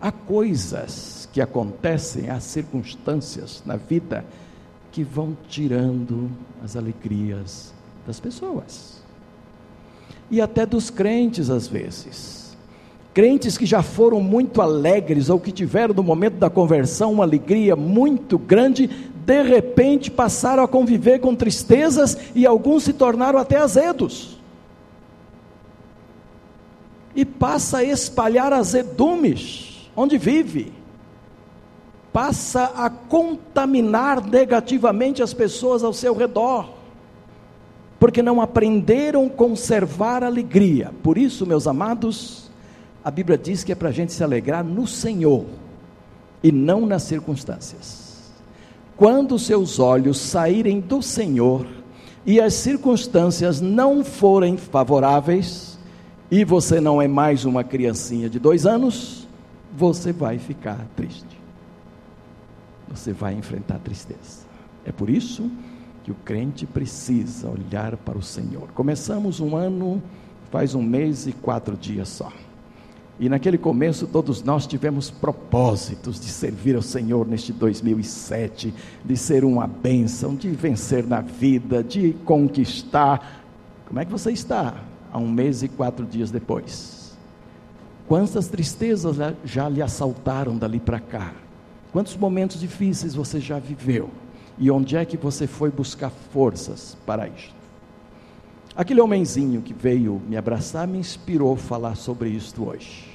Há 0.00 0.10
coisas 0.10 1.28
que 1.32 1.40
acontecem, 1.40 2.30
há 2.30 2.40
circunstâncias 2.40 3.62
na 3.66 3.76
vida 3.76 4.24
que 4.90 5.04
vão 5.04 5.36
tirando 5.48 6.30
as 6.64 6.74
alegrias 6.74 7.72
das 8.06 8.18
pessoas. 8.18 9.00
E 10.30 10.40
até 10.40 10.64
dos 10.64 10.90
crentes, 10.90 11.50
às 11.50 11.68
vezes. 11.68 12.49
Crentes 13.12 13.58
que 13.58 13.66
já 13.66 13.82
foram 13.82 14.20
muito 14.20 14.62
alegres 14.62 15.28
ou 15.28 15.40
que 15.40 15.50
tiveram 15.50 15.94
no 15.94 16.02
momento 16.02 16.34
da 16.34 16.48
conversão 16.48 17.12
uma 17.12 17.24
alegria 17.24 17.74
muito 17.74 18.38
grande, 18.38 18.86
de 18.86 19.42
repente 19.42 20.10
passaram 20.10 20.62
a 20.62 20.68
conviver 20.68 21.18
com 21.18 21.34
tristezas 21.34 22.16
e 22.34 22.46
alguns 22.46 22.84
se 22.84 22.92
tornaram 22.92 23.38
até 23.38 23.56
azedos. 23.56 24.38
E 27.14 27.24
passa 27.24 27.78
a 27.78 27.84
espalhar 27.84 28.52
azedumes 28.52 29.90
onde 29.96 30.16
vive, 30.16 30.72
passa 32.12 32.72
a 32.76 32.88
contaminar 32.88 34.24
negativamente 34.24 35.22
as 35.22 35.34
pessoas 35.34 35.82
ao 35.82 35.92
seu 35.92 36.14
redor, 36.14 36.70
porque 37.98 38.22
não 38.22 38.40
aprenderam 38.40 39.26
a 39.26 39.30
conservar 39.30 40.22
alegria. 40.22 40.92
Por 41.02 41.18
isso, 41.18 41.44
meus 41.44 41.66
amados, 41.66 42.49
a 43.04 43.10
Bíblia 43.10 43.38
diz 43.38 43.64
que 43.64 43.72
é 43.72 43.74
para 43.74 43.88
a 43.88 43.92
gente 43.92 44.12
se 44.12 44.22
alegrar 44.22 44.62
no 44.64 44.86
Senhor 44.86 45.46
e 46.42 46.52
não 46.52 46.84
nas 46.84 47.02
circunstâncias. 47.02 48.30
Quando 48.96 49.38
seus 49.38 49.78
olhos 49.78 50.18
saírem 50.18 50.80
do 50.80 51.00
Senhor 51.00 51.66
e 52.26 52.40
as 52.40 52.54
circunstâncias 52.54 53.60
não 53.60 54.04
forem 54.04 54.58
favoráveis, 54.58 55.78
e 56.30 56.44
você 56.44 56.80
não 56.80 57.00
é 57.00 57.08
mais 57.08 57.44
uma 57.44 57.64
criancinha 57.64 58.28
de 58.28 58.38
dois 58.38 58.66
anos, 58.66 59.26
você 59.76 60.12
vai 60.12 60.38
ficar 60.38 60.86
triste. 60.94 61.40
Você 62.88 63.12
vai 63.12 63.34
enfrentar 63.34 63.78
tristeza. 63.78 64.46
É 64.84 64.92
por 64.92 65.08
isso 65.08 65.50
que 66.04 66.10
o 66.10 66.14
crente 66.14 66.66
precisa 66.66 67.48
olhar 67.48 67.96
para 67.96 68.18
o 68.18 68.22
Senhor. 68.22 68.68
Começamos 68.74 69.40
um 69.40 69.56
ano, 69.56 70.02
faz 70.50 70.74
um 70.74 70.82
mês 70.82 71.26
e 71.26 71.32
quatro 71.32 71.76
dias 71.76 72.08
só. 72.08 72.30
E 73.20 73.28
naquele 73.28 73.58
começo 73.58 74.06
todos 74.06 74.42
nós 74.42 74.66
tivemos 74.66 75.10
propósitos 75.10 76.18
de 76.18 76.28
servir 76.28 76.74
ao 76.74 76.80
Senhor 76.80 77.28
neste 77.28 77.52
2007, 77.52 78.72
de 79.04 79.14
ser 79.14 79.44
uma 79.44 79.66
bênção, 79.66 80.34
de 80.34 80.48
vencer 80.48 81.06
na 81.06 81.20
vida, 81.20 81.84
de 81.84 82.14
conquistar. 82.24 83.44
Como 83.86 84.00
é 84.00 84.06
que 84.06 84.10
você 84.10 84.32
está? 84.32 84.74
Há 85.12 85.18
um 85.18 85.30
mês 85.30 85.62
e 85.62 85.68
quatro 85.68 86.06
dias 86.06 86.30
depois. 86.30 87.14
Quantas 88.08 88.48
tristezas 88.48 89.18
já 89.44 89.68
lhe 89.68 89.82
assaltaram 89.82 90.56
dali 90.56 90.80
para 90.80 90.98
cá? 90.98 91.34
Quantos 91.92 92.16
momentos 92.16 92.58
difíceis 92.58 93.14
você 93.14 93.38
já 93.38 93.58
viveu? 93.58 94.08
E 94.58 94.70
onde 94.70 94.96
é 94.96 95.04
que 95.04 95.18
você 95.18 95.46
foi 95.46 95.70
buscar 95.70 96.10
forças 96.32 96.96
para 97.04 97.28
isto? 97.28 97.59
Aquele 98.74 99.00
homenzinho 99.00 99.62
que 99.62 99.74
veio 99.74 100.20
me 100.28 100.36
abraçar 100.36 100.86
me 100.86 100.98
inspirou 100.98 101.54
a 101.54 101.56
falar 101.56 101.96
sobre 101.96 102.28
isto 102.28 102.68
hoje. 102.68 103.08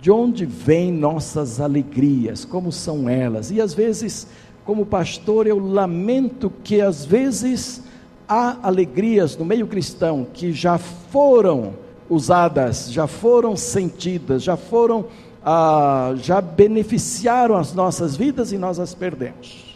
De 0.00 0.10
onde 0.10 0.46
vêm 0.46 0.90
nossas 0.90 1.60
alegrias? 1.60 2.44
Como 2.44 2.72
são 2.72 3.08
elas? 3.08 3.50
E 3.50 3.60
às 3.60 3.74
vezes, 3.74 4.26
como 4.64 4.86
pastor, 4.86 5.46
eu 5.46 5.58
lamento 5.58 6.50
que 6.64 6.80
às 6.80 7.04
vezes 7.04 7.82
há 8.26 8.56
alegrias 8.62 9.36
no 9.36 9.44
meio 9.44 9.66
cristão 9.66 10.26
que 10.32 10.52
já 10.52 10.78
foram 10.78 11.74
usadas, 12.08 12.90
já 12.90 13.06
foram 13.06 13.56
sentidas, 13.56 14.42
já 14.42 14.56
foram, 14.56 15.04
ah, 15.44 16.14
já 16.16 16.40
beneficiaram 16.40 17.56
as 17.56 17.74
nossas 17.74 18.16
vidas 18.16 18.52
e 18.52 18.58
nós 18.58 18.80
as 18.80 18.94
perdemos. 18.94 19.71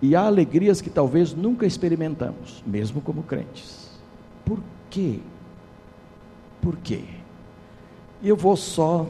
E 0.00 0.14
há 0.14 0.22
alegrias 0.22 0.80
que 0.80 0.90
talvez 0.90 1.34
nunca 1.34 1.64
experimentamos, 1.66 2.62
mesmo 2.66 3.00
como 3.00 3.22
crentes. 3.22 3.90
Por 4.44 4.60
quê? 4.90 5.20
Por 6.60 6.76
quê? 6.76 7.02
Eu 8.22 8.36
vou 8.36 8.56
só 8.56 9.06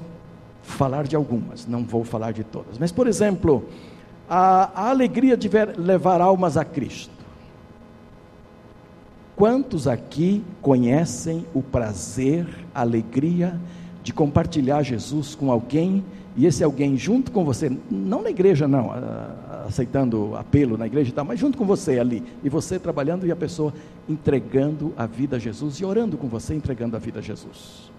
falar 0.62 1.04
de 1.04 1.16
algumas, 1.16 1.66
não 1.66 1.84
vou 1.84 2.04
falar 2.04 2.32
de 2.32 2.44
todas. 2.44 2.78
Mas, 2.78 2.92
por 2.92 3.06
exemplo, 3.06 3.68
a, 4.28 4.82
a 4.82 4.90
alegria 4.90 5.36
de 5.36 5.48
ver, 5.48 5.78
levar 5.78 6.20
almas 6.20 6.56
a 6.56 6.64
Cristo. 6.64 7.14
Quantos 9.34 9.86
aqui 9.86 10.42
conhecem 10.62 11.44
o 11.52 11.62
prazer, 11.62 12.46
a 12.74 12.80
alegria 12.80 13.60
de 14.02 14.12
compartilhar 14.12 14.82
Jesus 14.82 15.34
com 15.34 15.50
alguém 15.50 16.04
e 16.36 16.44
esse 16.44 16.62
alguém 16.62 16.96
junto 16.96 17.32
com 17.32 17.44
você, 17.44 17.74
não 17.90 18.22
na 18.22 18.28
igreja 18.28 18.68
não, 18.68 18.90
aceitando 19.66 20.36
apelo 20.36 20.76
na 20.76 20.86
igreja 20.86 21.10
e 21.10 21.12
tal, 21.12 21.24
mas 21.24 21.40
junto 21.40 21.56
com 21.56 21.64
você 21.64 21.98
ali, 21.98 22.22
e 22.44 22.48
você 22.48 22.78
trabalhando 22.78 23.26
e 23.26 23.32
a 23.32 23.36
pessoa 23.36 23.72
entregando 24.06 24.92
a 24.96 25.06
vida 25.06 25.36
a 25.36 25.38
Jesus 25.38 25.76
e 25.76 25.84
orando 25.84 26.18
com 26.18 26.28
você, 26.28 26.54
entregando 26.54 26.94
a 26.94 26.98
vida 26.98 27.20
a 27.20 27.22
Jesus. 27.22 27.90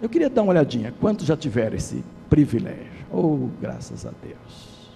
Eu 0.00 0.08
queria 0.08 0.30
dar 0.30 0.42
uma 0.42 0.52
olhadinha, 0.52 0.94
quantos 0.98 1.26
já 1.26 1.36
tiveram 1.36 1.76
esse 1.76 2.02
privilégio? 2.28 3.06
Oh, 3.12 3.48
graças 3.60 4.06
a 4.06 4.12
Deus. 4.22 4.90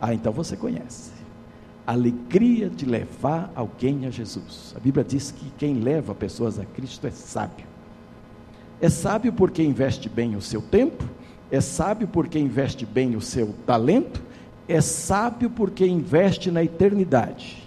Ah, 0.00 0.14
então 0.14 0.32
você 0.32 0.56
conhece. 0.56 1.12
Alegria 1.86 2.68
de 2.68 2.84
levar 2.84 3.50
alguém 3.54 4.06
a 4.06 4.10
Jesus. 4.10 4.74
A 4.76 4.80
Bíblia 4.80 5.04
diz 5.04 5.30
que 5.30 5.50
quem 5.56 5.80
leva 5.80 6.14
pessoas 6.14 6.58
a 6.58 6.64
Cristo 6.64 7.06
é 7.06 7.10
sábio. 7.10 7.66
É 8.80 8.88
sábio 8.88 9.32
porque 9.32 9.62
investe 9.62 10.08
bem 10.08 10.36
o 10.36 10.40
seu 10.40 10.62
tempo, 10.62 11.04
é 11.50 11.60
sábio 11.60 12.06
porque 12.08 12.38
investe 12.38 12.84
bem 12.84 13.16
o 13.16 13.20
seu 13.20 13.54
talento, 13.66 14.22
é 14.68 14.80
sábio 14.80 15.48
porque 15.48 15.86
investe 15.86 16.50
na 16.50 16.62
eternidade. 16.62 17.66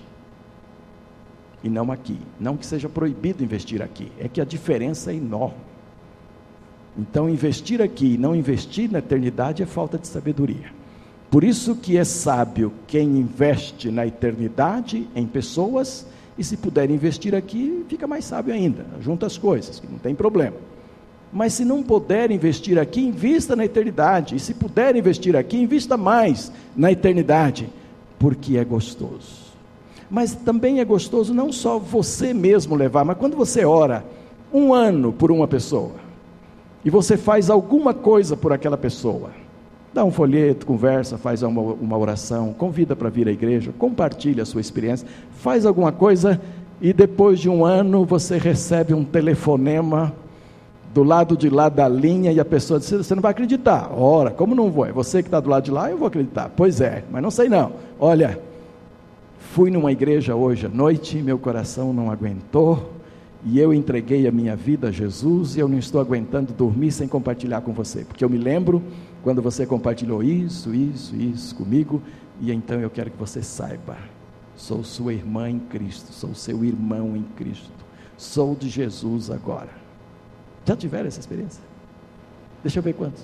E 1.63 1.69
não 1.69 1.91
aqui. 1.91 2.17
Não 2.39 2.57
que 2.57 2.65
seja 2.65 2.89
proibido 2.89 3.43
investir 3.43 3.81
aqui, 3.81 4.11
é 4.19 4.27
que 4.27 4.41
a 4.41 4.45
diferença 4.45 5.11
é 5.11 5.15
enorme. 5.15 5.57
Então, 6.97 7.29
investir 7.29 7.81
aqui 7.81 8.15
e 8.15 8.17
não 8.17 8.35
investir 8.35 8.91
na 8.91 8.99
eternidade 8.99 9.63
é 9.63 9.65
falta 9.65 9.97
de 9.97 10.07
sabedoria. 10.07 10.71
Por 11.29 11.43
isso 11.43 11.75
que 11.75 11.97
é 11.97 12.03
sábio 12.03 12.73
quem 12.87 13.17
investe 13.17 13.89
na 13.89 14.05
eternidade 14.05 15.07
em 15.15 15.25
pessoas, 15.25 16.05
e 16.37 16.43
se 16.43 16.57
puder 16.57 16.89
investir 16.89 17.33
aqui, 17.33 17.85
fica 17.87 18.05
mais 18.05 18.25
sábio 18.25 18.53
ainda. 18.53 18.85
Junta 18.99 19.25
as 19.25 19.37
coisas, 19.37 19.79
que 19.79 19.87
não 19.87 19.97
tem 19.97 20.13
problema. 20.13 20.57
Mas 21.31 21.53
se 21.53 21.63
não 21.63 21.81
puder 21.81 22.29
investir 22.29 22.77
aqui, 22.77 23.01
invista 23.01 23.55
na 23.55 23.65
eternidade. 23.65 24.35
E 24.35 24.39
se 24.39 24.53
puder 24.53 24.95
investir 24.95 25.35
aqui, 25.35 25.57
invista 25.57 25.95
mais 25.95 26.51
na 26.75 26.91
eternidade, 26.91 27.69
porque 28.19 28.57
é 28.57 28.65
gostoso. 28.65 29.41
Mas 30.09 30.35
também 30.35 30.81
é 30.81 30.85
gostoso 30.85 31.33
não 31.33 31.51
só 31.53 31.79
você 31.79 32.33
mesmo 32.33 32.75
levar, 32.75 33.05
mas 33.05 33.17
quando 33.17 33.37
você 33.37 33.63
ora 33.63 34.03
um 34.53 34.73
ano 34.73 35.13
por 35.13 35.31
uma 35.31 35.47
pessoa, 35.47 35.93
e 36.83 36.89
você 36.89 37.15
faz 37.15 37.49
alguma 37.49 37.93
coisa 37.93 38.35
por 38.35 38.51
aquela 38.51 38.77
pessoa, 38.77 39.29
dá 39.93 40.03
um 40.03 40.11
folheto, 40.11 40.65
conversa, 40.65 41.17
faz 41.17 41.43
uma, 41.43 41.61
uma 41.61 41.97
oração, 41.97 42.53
convida 42.53 42.95
para 42.95 43.09
vir 43.09 43.27
à 43.29 43.31
igreja, 43.31 43.73
compartilha 43.77 44.43
a 44.43 44.45
sua 44.45 44.59
experiência, 44.59 45.07
faz 45.37 45.65
alguma 45.65 45.93
coisa 45.93 46.41
e 46.81 46.91
depois 46.91 47.39
de 47.39 47.47
um 47.47 47.63
ano 47.63 48.03
você 48.03 48.37
recebe 48.37 48.93
um 48.93 49.05
telefonema 49.05 50.13
do 50.93 51.03
lado 51.03 51.37
de 51.37 51.49
lá 51.49 51.69
da 51.69 51.87
linha 51.87 52.31
e 52.31 52.39
a 52.39 52.45
pessoa 52.45 52.79
diz: 52.79 52.89
Você 52.89 53.15
não 53.15 53.21
vai 53.21 53.31
acreditar. 53.31 53.91
Ora, 53.93 54.31
como 54.31 54.55
não 54.55 54.69
vou? 54.69 54.85
É 54.85 54.91
você 54.91 55.21
que 55.21 55.27
está 55.27 55.39
do 55.39 55.49
lado 55.49 55.63
de 55.63 55.71
lá, 55.71 55.89
eu 55.89 55.97
vou 55.97 56.07
acreditar. 56.07 56.51
Pois 56.55 56.81
é, 56.81 57.03
mas 57.09 57.21
não 57.21 57.31
sei 57.31 57.49
não. 57.49 57.73
Olha, 57.99 58.39
fui 59.39 59.71
numa 59.71 59.91
igreja 59.91 60.35
hoje 60.35 60.65
à 60.65 60.69
noite, 60.69 61.17
meu 61.17 61.37
coração 61.37 61.93
não 61.93 62.11
aguentou 62.11 62.91
e 63.43 63.59
eu 63.59 63.73
entreguei 63.73 64.27
a 64.27 64.31
minha 64.31 64.55
vida 64.55 64.89
a 64.89 64.91
Jesus 64.91 65.55
e 65.55 65.59
eu 65.59 65.67
não 65.67 65.79
estou 65.79 65.99
aguentando 65.99 66.53
dormir 66.53 66.91
sem 66.91 67.07
compartilhar 67.07 67.61
com 67.61 67.73
você, 67.73 68.03
porque 68.03 68.23
eu 68.23 68.29
me 68.29 68.37
lembro 68.37 68.83
quando 69.23 69.41
você 69.41 69.65
compartilhou 69.65 70.21
isso, 70.21 70.73
isso, 70.73 71.15
isso 71.15 71.55
comigo, 71.55 72.01
e 72.39 72.51
então 72.51 72.79
eu 72.79 72.89
quero 72.89 73.09
que 73.09 73.17
você 73.17 73.41
saiba: 73.41 73.97
sou 74.55 74.83
sua 74.83 75.13
irmã 75.13 75.49
em 75.49 75.59
Cristo, 75.59 76.13
sou 76.13 76.35
seu 76.35 76.63
irmão 76.63 77.15
em 77.15 77.23
Cristo, 77.35 77.71
sou 78.17 78.55
de 78.55 78.69
Jesus 78.69 79.31
agora. 79.31 79.80
Já 80.65 80.75
tiveram 80.75 81.07
essa 81.07 81.19
experiência? 81.19 81.61
Deixa 82.63 82.79
eu 82.79 82.83
ver 82.83 82.93
quantos. 82.93 83.23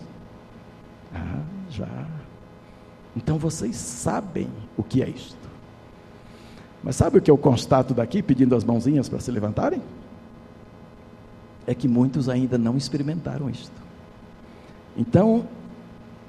Ah, 1.14 1.42
já. 1.70 1.88
Então 3.16 3.38
vocês 3.38 3.76
sabem 3.76 4.50
o 4.76 4.84
que 4.84 5.02
é 5.02 5.10
isto. 5.10 5.38
Mas 6.84 6.96
sabe 6.96 7.18
o 7.18 7.22
que 7.22 7.30
eu 7.30 7.38
constato 7.38 7.94
daqui, 7.94 8.22
pedindo 8.22 8.56
as 8.56 8.64
mãozinhas 8.64 9.10
para 9.10 9.20
se 9.20 9.32
levantarem? 9.32 9.82
é 11.68 11.76
que 11.76 11.88
muitos 11.88 12.30
ainda 12.30 12.58
não 12.58 12.78
experimentaram 12.78 13.50
isto. 13.50 13.76
Então, 14.96 15.46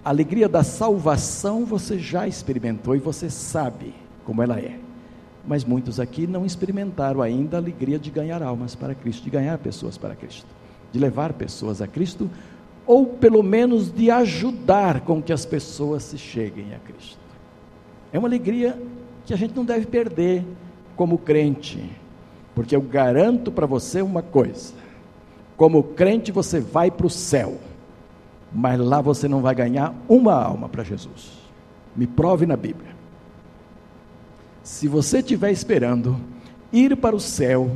a 0.05 0.11
alegria 0.11 0.49
da 0.49 0.65
salvação 0.65 1.65
você 1.65 1.97
já 1.97 2.27
experimentou 2.27 2.97
e 2.97 2.99
você 2.99 3.31
sabe 3.31 3.95
como 4.25 4.43
ela 4.43 4.59
é. 4.59 4.79
Mas 5.47 5.65
muitos 5.65 6.01
aqui 6.01 6.27
não 6.27 6.45
experimentaram 6.45 7.23
ainda 7.23 7.57
a 7.57 7.61
alegria 7.61 7.99
de 7.99 8.11
ganhar 8.11 8.43
almas 8.43 8.75
para 8.75 8.95
Cristo, 8.95 9.23
de 9.23 9.31
ganhar 9.31 9.57
pessoas 9.59 9.97
para 9.97 10.17
Cristo, 10.17 10.49
de 10.93 10.99
levar 10.99 11.33
pessoas 11.33 11.83
a 11.83 11.87
Cristo, 11.87 12.31
ou 12.87 13.07
pelo 13.07 13.43
menos 13.43 13.93
de 13.93 14.11
ajudar 14.11 15.03
com 15.03 15.23
que 15.23 15.33
as 15.33 15.45
pessoas 15.45 16.03
se 16.03 16.17
cheguem 16.17 16.75
a 16.75 16.79
Cristo. 16.79 17.19
É 18.13 18.19
uma 18.19 18.29
alegria 18.29 18.81
que 19.27 19.35
a 19.35 19.37
gente 19.37 19.55
não 19.55 19.65
deve 19.65 19.87
perder 19.87 20.45
como 20.97 21.19
crente, 21.19 21.85
porque 22.55 22.75
eu 22.75 22.81
garanto 22.81 23.53
para 23.53 23.67
você 23.67 24.01
uma 24.01 24.23
coisa: 24.23 24.73
como 25.57 25.83
crente, 25.83 26.33
você 26.33 26.61
vai 26.61 26.91
para 26.91 27.07
o 27.07 27.11
céu, 27.11 27.59
mas 28.53 28.81
lá 28.81 29.01
você 29.01 29.29
não 29.29 29.43
vai 29.43 29.55
ganhar 29.55 29.95
uma 30.09 30.33
alma 30.33 30.69
para 30.69 30.83
Jesus. 30.83 31.33
Me 31.95 32.07
prove 32.07 32.47
na 32.47 32.57
Bíblia. 32.57 32.97
Se 34.63 34.89
você 34.89 35.19
estiver 35.19 35.51
esperando 35.51 36.19
ir 36.73 36.97
para 36.97 37.17
o 37.17 37.21
céu 37.21 37.71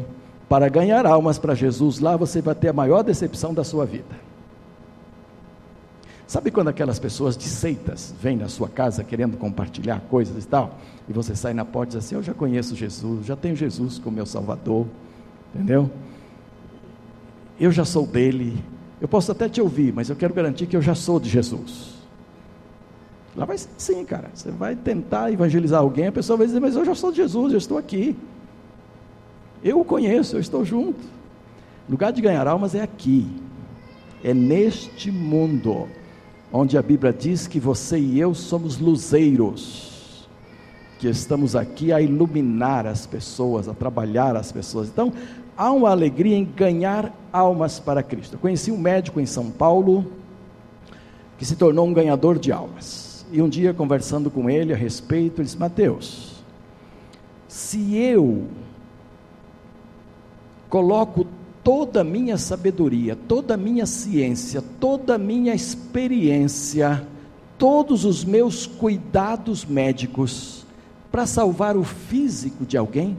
para 0.52 0.68
ganhar 0.68 1.06
almas 1.06 1.38
para 1.38 1.54
Jesus, 1.54 1.98
lá 1.98 2.14
você 2.14 2.42
vai 2.42 2.54
ter 2.54 2.68
a 2.68 2.72
maior 2.74 3.02
decepção 3.02 3.54
da 3.54 3.64
sua 3.64 3.86
vida. 3.86 4.14
Sabe 6.26 6.50
quando 6.50 6.68
aquelas 6.68 6.98
pessoas 6.98 7.38
de 7.38 7.44
seitas 7.44 8.14
vêm 8.20 8.36
na 8.36 8.50
sua 8.50 8.68
casa 8.68 9.02
querendo 9.02 9.38
compartilhar 9.38 10.02
coisas 10.10 10.44
e 10.44 10.46
tal, 10.46 10.78
e 11.08 11.12
você 11.14 11.34
sai 11.34 11.54
na 11.54 11.64
porta 11.64 11.94
e 11.94 11.96
diz 11.96 12.04
assim: 12.04 12.16
Eu 12.16 12.22
já 12.22 12.34
conheço 12.34 12.76
Jesus, 12.76 13.24
já 13.24 13.34
tenho 13.34 13.56
Jesus 13.56 13.98
como 13.98 14.16
meu 14.16 14.26
Salvador, 14.26 14.86
entendeu? 15.54 15.90
eu 17.58 17.72
já 17.72 17.86
sou 17.86 18.06
dele. 18.06 18.62
Eu 19.00 19.08
posso 19.08 19.32
até 19.32 19.48
te 19.48 19.58
ouvir, 19.58 19.90
mas 19.90 20.10
eu 20.10 20.16
quero 20.16 20.34
garantir 20.34 20.66
que 20.66 20.76
eu 20.76 20.82
já 20.82 20.94
sou 20.94 21.18
de 21.18 21.30
Jesus. 21.30 21.94
Lá 23.34 23.46
vai 23.46 23.56
sim, 23.56 24.04
cara. 24.04 24.28
Você 24.34 24.50
vai 24.50 24.76
tentar 24.76 25.32
evangelizar 25.32 25.80
alguém, 25.80 26.08
a 26.08 26.12
pessoa 26.12 26.36
vai 26.36 26.46
dizer, 26.46 26.60
mas 26.60 26.76
eu 26.76 26.84
já 26.84 26.94
sou 26.94 27.10
de 27.10 27.16
Jesus, 27.16 27.52
eu 27.52 27.58
estou 27.58 27.78
aqui. 27.78 28.14
Eu 29.62 29.80
o 29.80 29.84
conheço, 29.84 30.36
eu 30.36 30.40
estou 30.40 30.64
junto. 30.64 31.00
O 31.88 31.92
lugar 31.92 32.12
de 32.12 32.20
ganhar 32.20 32.46
almas 32.46 32.74
é 32.74 32.80
aqui. 32.80 33.26
É 34.22 34.34
neste 34.34 35.10
mundo 35.10 35.88
onde 36.52 36.76
a 36.76 36.82
Bíblia 36.82 37.12
diz 37.12 37.46
que 37.46 37.58
você 37.58 37.98
e 37.98 38.20
eu 38.20 38.34
somos 38.34 38.78
luzeiros, 38.78 40.28
que 40.98 41.08
estamos 41.08 41.56
aqui 41.56 41.92
a 41.92 42.00
iluminar 42.00 42.86
as 42.86 43.06
pessoas, 43.06 43.68
a 43.68 43.74
trabalhar 43.74 44.36
as 44.36 44.52
pessoas. 44.52 44.88
Então, 44.88 45.12
há 45.56 45.70
uma 45.70 45.90
alegria 45.90 46.36
em 46.36 46.44
ganhar 46.44 47.12
almas 47.32 47.80
para 47.80 48.02
Cristo. 48.02 48.34
Eu 48.34 48.38
conheci 48.38 48.70
um 48.70 48.78
médico 48.78 49.18
em 49.18 49.26
São 49.26 49.50
Paulo 49.50 50.06
que 51.38 51.44
se 51.44 51.56
tornou 51.56 51.86
um 51.86 51.92
ganhador 51.92 52.38
de 52.38 52.52
almas. 52.52 53.24
E 53.32 53.40
um 53.40 53.48
dia, 53.48 53.72
conversando 53.72 54.30
com 54.30 54.50
ele 54.50 54.72
a 54.72 54.76
respeito, 54.76 55.40
ele 55.40 55.46
disse: 55.46 55.58
Mateus, 55.58 56.44
se 57.48 57.96
eu 57.96 58.46
coloco 60.72 61.26
toda 61.62 62.00
a 62.00 62.04
minha 62.04 62.38
sabedoria, 62.38 63.14
toda 63.14 63.52
a 63.52 63.56
minha 63.58 63.84
ciência, 63.84 64.64
toda 64.80 65.16
a 65.16 65.18
minha 65.18 65.54
experiência, 65.54 67.06
todos 67.58 68.06
os 68.06 68.24
meus 68.24 68.64
cuidados 68.66 69.66
médicos 69.66 70.64
para 71.10 71.26
salvar 71.26 71.76
o 71.76 71.84
físico 71.84 72.64
de 72.64 72.78
alguém, 72.78 73.18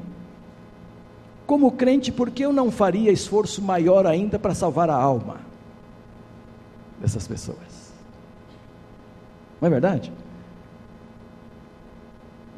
como 1.45 1.71
crente, 1.73 2.11
por 2.11 2.31
que 2.31 2.43
eu 2.43 2.51
não 2.51 2.71
faria 2.71 3.11
esforço 3.11 3.61
maior 3.61 4.07
ainda 4.07 4.39
para 4.39 4.55
salvar 4.55 4.89
a 4.89 4.95
alma 4.95 5.37
dessas 6.99 7.27
pessoas? 7.27 7.93
Não 9.61 9.67
é 9.67 9.69
verdade? 9.69 10.11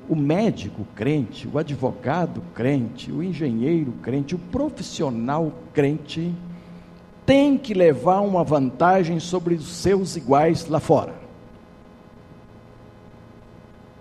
O 0.07 0.15
médico 0.15 0.85
crente, 0.95 1.47
o 1.47 1.57
advogado 1.57 2.41
crente, 2.53 3.11
o 3.11 3.23
engenheiro 3.23 3.93
crente, 4.01 4.35
o 4.35 4.39
profissional 4.39 5.51
crente, 5.73 6.33
tem 7.25 7.57
que 7.57 7.73
levar 7.73 8.21
uma 8.21 8.43
vantagem 8.43 9.19
sobre 9.19 9.55
os 9.55 9.67
seus 9.67 10.15
iguais 10.15 10.67
lá 10.67 10.79
fora 10.79 11.25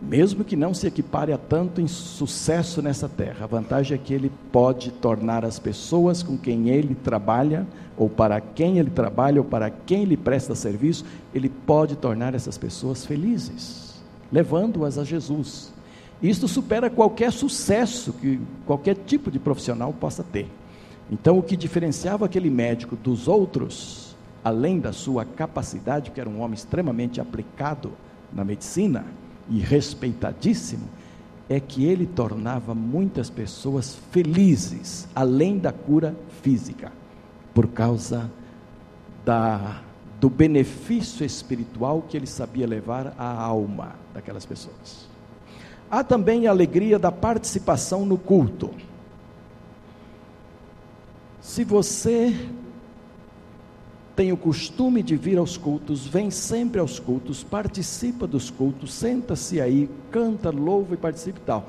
mesmo 0.05 0.45
que 0.45 0.55
não 0.55 0.75
se 0.75 0.87
equipare 0.87 1.33
a 1.33 1.38
tanto 1.38 1.81
em 1.81 1.88
sucesso 1.88 2.83
nessa 2.83 3.09
terra, 3.09 3.45
a 3.45 3.47
vantagem 3.47 3.97
é 3.97 3.99
que 3.99 4.12
ele 4.12 4.31
pode 4.53 4.90
tornar 4.90 5.45
as 5.45 5.59
pessoas 5.59 6.23
com 6.23 6.37
quem 6.37 6.69
ele 6.69 6.95
trabalha, 6.95 7.67
ou 7.97 8.09
para 8.09 8.40
quem 8.40 8.79
ele 8.79 8.90
trabalha, 8.90 9.40
ou 9.40 9.45
para 9.45 9.71
quem 9.71 10.03
ele 10.03 10.17
presta 10.17 10.55
serviço, 10.55 11.05
ele 11.35 11.49
pode 11.49 11.97
tornar 11.97 12.35
essas 12.35 12.59
pessoas 12.59 13.07
felizes, 13.07 13.95
levando-as 14.31 14.99
a 14.99 15.05
Jesus. 15.05 15.73
Isto 16.25 16.49
supera 16.49 16.89
qualquer 16.89 17.31
sucesso 17.31 18.15
que 18.15 18.41
qualquer 18.65 18.97
tipo 18.97 19.31
de 19.31 19.39
profissional 19.39 19.93
possa 19.93 20.23
ter. 20.23 20.49
Então, 21.13 21.39
o 21.39 21.43
que 21.43 21.55
diferenciava 21.55 22.25
aquele 22.25 22.49
médico 22.49 22.97
dos 22.97 23.29
outros 23.29 24.17
além 24.43 24.81
da 24.81 24.91
sua 24.91 25.27
capacidade, 25.27 26.11
porque 26.11 26.21
era 26.21 26.31
um 26.31 26.41
homem 26.41 26.55
extremamente 26.55 27.21
aplicado 27.21 27.93
na 28.33 28.43
medicina 28.43 29.05
e 29.51 29.59
respeitadíssimo, 29.59 30.89
é 31.47 31.61
que 31.61 31.85
ele 31.85 32.07
tornava 32.07 32.75
muitas 32.75 33.29
pessoas 33.29 33.99
felizes, 34.11 35.07
além 35.15 35.59
da 35.59 35.73
cura 35.73 36.17
física, 36.41 36.91
por 37.53 37.69
causa 37.69 38.31
da, 39.27 39.83
do 40.19 40.31
benefício 40.31 41.25
espiritual 41.25 42.03
que 42.09 42.17
ele 42.17 42.27
sabia 42.27 42.67
levar 42.67 43.15
à 43.19 43.43
alma 43.43 43.95
daquelas 44.15 44.47
pessoas. 44.47 45.13
Há 45.95 46.03
também 46.03 46.49
a 46.49 46.51
alegria 46.51 46.99
da 46.99 47.13
participação 47.13 48.05
no 48.05 48.19
culto. 48.19 48.69
Se 51.41 51.63
você 51.63 52.35
tem 54.17 54.33
o 54.33 54.37
costume 54.37 55.05
de 55.05 55.15
vir 55.15 55.39
aos 55.39 55.57
cultos, 55.57 56.05
vem 56.05 56.33
sempre 56.33 56.81
aos 56.81 56.99
cultos, 56.99 57.45
participa 57.45 58.27
dos 58.27 58.51
cultos, 58.51 58.93
senta-se 58.93 59.61
aí, 59.61 59.89
canta, 60.11 60.51
louva 60.51 60.95
e 60.95 60.97
participa 60.97 61.39
e 61.39 61.43
tal, 61.43 61.67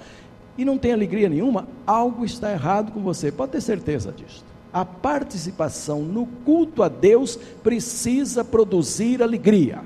e 0.58 0.66
não 0.66 0.80
tem 0.80 0.92
alegria 0.92 1.30
nenhuma, 1.30 1.68
algo 1.86 2.26
está 2.26 2.52
errado 2.52 2.92
com 2.92 3.02
você, 3.02 3.32
pode 3.32 3.52
ter 3.52 3.62
certeza 3.62 4.12
disso. 4.12 4.44
A 4.74 4.84
participação 4.84 6.02
no 6.02 6.26
culto 6.44 6.82
a 6.82 6.88
Deus 6.90 7.36
precisa 7.62 8.44
produzir 8.44 9.22
alegria. 9.22 9.84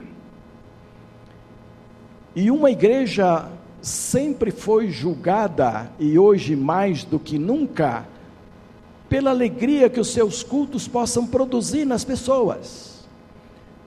E 2.33 2.49
uma 2.49 2.71
igreja 2.71 3.58
sempre 3.81 4.51
foi 4.51 4.89
julgada, 4.89 5.91
e 5.99 6.17
hoje 6.17 6.55
mais 6.55 7.03
do 7.03 7.19
que 7.19 7.37
nunca, 7.37 8.05
pela 9.07 9.31
alegria 9.31 9.89
que 9.89 9.99
os 9.99 10.09
seus 10.09 10.43
cultos 10.43 10.87
possam 10.87 11.25
produzir 11.25 11.85
nas 11.85 12.03
pessoas. 12.03 12.89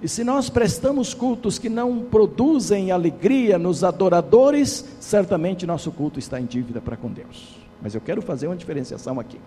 E 0.02 0.08
se 0.08 0.24
nós 0.24 0.50
prestamos 0.50 1.14
cultos 1.14 1.60
que 1.60 1.68
não 1.68 2.00
produzem 2.00 2.90
alegria 2.90 3.56
nos 3.56 3.84
adoradores, 3.84 4.84
certamente 4.98 5.64
nosso 5.64 5.92
culto 5.92 6.18
está 6.18 6.40
em 6.40 6.44
dívida 6.44 6.80
para 6.80 6.96
com 6.96 7.08
Deus. 7.08 7.56
Mas 7.80 7.94
eu 7.94 8.00
quero 8.00 8.20
fazer 8.20 8.48
uma 8.48 8.56
diferenciação 8.56 9.20
aqui. 9.20 9.38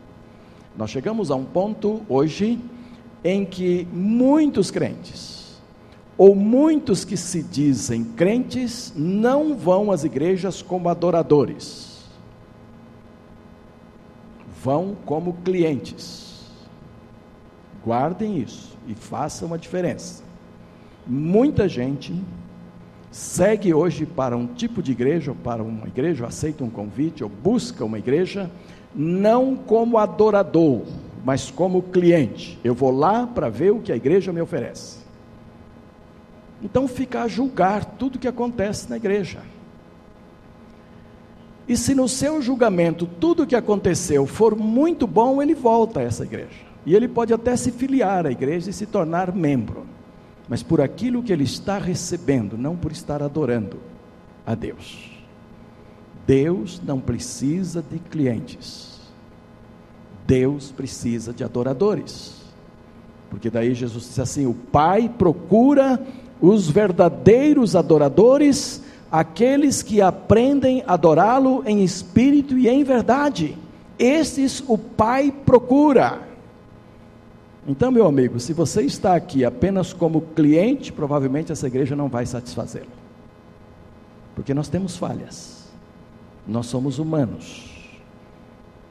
Nós 0.77 0.89
chegamos 0.89 1.29
a 1.29 1.35
um 1.35 1.43
ponto 1.43 2.01
hoje 2.07 2.57
em 3.21 3.45
que 3.45 3.85
muitos 3.91 4.71
crentes, 4.71 5.44
ou 6.17 6.35
muitos 6.35 7.03
que 7.03 7.17
se 7.17 7.43
dizem 7.43 8.03
crentes, 8.03 8.93
não 8.95 9.55
vão 9.55 9.91
às 9.91 10.03
igrejas 10.03 10.61
como 10.61 10.89
adoradores 10.89 11.95
vão 14.65 14.97
como 15.05 15.33
clientes. 15.45 16.43
Guardem 17.85 18.39
isso 18.39 18.75
e 18.87 18.95
façam 18.95 19.53
a 19.53 19.57
diferença. 19.57 20.23
Muita 21.05 21.69
gente 21.69 22.19
segue 23.11 23.71
hoje 23.75 24.07
para 24.07 24.35
um 24.35 24.47
tipo 24.47 24.81
de 24.81 24.91
igreja, 24.91 25.29
ou 25.29 25.37
para 25.37 25.61
uma 25.61 25.87
igreja, 25.87 26.23
ou 26.23 26.27
aceita 26.27 26.63
um 26.63 26.69
convite, 26.69 27.23
ou 27.23 27.29
busca 27.29 27.85
uma 27.85 27.99
igreja, 27.99 28.49
não 28.95 29.55
como 29.55 29.99
adorador, 29.99 30.81
mas 31.23 31.51
como 31.51 31.83
cliente. 31.83 32.59
Eu 32.63 32.73
vou 32.73 32.89
lá 32.89 33.27
para 33.27 33.49
ver 33.49 33.71
o 33.71 33.79
que 33.79 33.91
a 33.91 33.95
igreja 33.95 34.33
me 34.33 34.41
oferece. 34.41 35.04
Então 36.65 36.87
fica 36.87 37.21
a 37.21 37.27
julgar 37.27 37.85
tudo 37.85 38.17
que 38.17 38.27
acontece 38.27 38.89
na 38.89 38.97
igreja. 38.97 39.39
E 41.67 41.77
se 41.77 41.93
no 41.93 42.09
seu 42.09 42.41
julgamento 42.41 43.05
tudo 43.05 43.43
o 43.43 43.47
que 43.47 43.55
aconteceu 43.55 44.25
for 44.25 44.55
muito 44.55 45.05
bom, 45.05 45.39
ele 45.43 45.53
volta 45.53 45.99
a 45.99 46.03
essa 46.03 46.23
igreja. 46.23 46.65
E 46.83 46.95
ele 46.95 47.07
pode 47.07 47.31
até 47.31 47.55
se 47.55 47.71
filiar 47.71 48.25
à 48.25 48.31
igreja 48.31 48.71
e 48.71 48.73
se 48.73 48.87
tornar 48.87 49.31
membro. 49.31 49.85
Mas 50.49 50.63
por 50.63 50.81
aquilo 50.81 51.21
que 51.21 51.31
ele 51.31 51.43
está 51.43 51.77
recebendo, 51.77 52.57
não 52.57 52.75
por 52.75 52.91
estar 52.91 53.21
adorando 53.21 53.77
a 54.43 54.55
Deus. 54.55 55.11
Deus 56.25 56.81
não 56.83 56.99
precisa 56.99 57.79
de 57.79 57.99
clientes. 57.99 59.01
Deus 60.25 60.71
precisa 60.71 61.31
de 61.31 61.43
adoradores. 61.43 62.43
Porque 63.29 63.51
daí 63.51 63.75
Jesus 63.75 64.05
disse 64.05 64.21
assim: 64.21 64.47
o 64.47 64.53
Pai 64.53 65.09
procura 65.09 65.99
os 66.41 66.69
verdadeiros 66.69 67.75
adoradores 67.75 68.83
aqueles 69.11 69.81
que 69.81 70.01
aprendem 70.01 70.83
a 70.85 70.93
adorá-lo 70.93 71.63
em 71.65 71.83
espírito 71.83 72.57
e 72.57 72.67
em 72.67 72.83
verdade. 72.83 73.57
Esses 73.97 74.63
o 74.67 74.77
Pai 74.77 75.31
procura. 75.31 76.19
Então, 77.67 77.91
meu 77.91 78.05
amigo, 78.05 78.39
se 78.39 78.53
você 78.53 78.81
está 78.81 79.15
aqui 79.15 79.45
apenas 79.45 79.93
como 79.93 80.21
cliente, 80.21 80.91
provavelmente 80.91 81.51
essa 81.51 81.67
igreja 81.67 81.95
não 81.95 82.09
vai 82.09 82.25
satisfazê-lo. 82.25 82.91
Porque 84.35 84.53
nós 84.53 84.67
temos 84.67 84.97
falhas. 84.97 85.65
Nós 86.47 86.67
somos 86.67 86.99
humanos. 86.99 87.71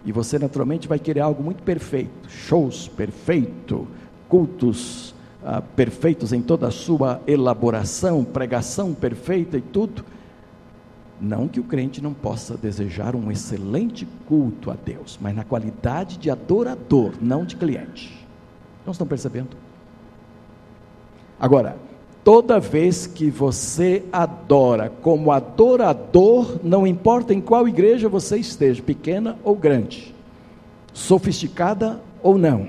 E 0.04 0.10
você 0.10 0.38
naturalmente 0.38 0.88
vai 0.88 0.98
querer 0.98 1.20
algo 1.20 1.42
muito 1.42 1.62
perfeito, 1.62 2.28
shows 2.28 2.88
perfeito, 2.88 3.86
cultos 4.28 5.14
ah, 5.44 5.60
perfeitos 5.60 6.32
em 6.32 6.40
toda 6.40 6.68
a 6.68 6.70
sua 6.70 7.20
elaboração, 7.26 8.24
pregação 8.24 8.94
perfeita 8.94 9.58
e 9.58 9.60
tudo. 9.60 10.02
Não 11.20 11.46
que 11.46 11.60
o 11.60 11.64
crente 11.64 12.02
não 12.02 12.14
possa 12.14 12.56
desejar 12.56 13.14
um 13.14 13.30
excelente 13.30 14.08
culto 14.26 14.70
a 14.70 14.74
Deus, 14.74 15.18
mas 15.20 15.36
na 15.36 15.44
qualidade 15.44 16.16
de 16.16 16.30
adorador, 16.30 17.12
não 17.20 17.44
de 17.44 17.56
cliente. 17.56 18.26
Não 18.86 18.92
estão 18.92 19.06
percebendo? 19.06 19.56
Agora, 21.38 21.76
toda 22.24 22.58
vez 22.58 23.06
que 23.06 23.30
você 23.30 24.02
adora 24.10 24.90
como 25.02 25.30
adorador, 25.30 26.58
não 26.62 26.86
importa 26.86 27.34
em 27.34 27.40
qual 27.40 27.68
igreja 27.68 28.08
você 28.08 28.38
esteja, 28.38 28.82
pequena 28.82 29.36
ou 29.44 29.54
grande, 29.54 30.14
sofisticada 30.92 32.00
ou 32.22 32.38
não, 32.38 32.68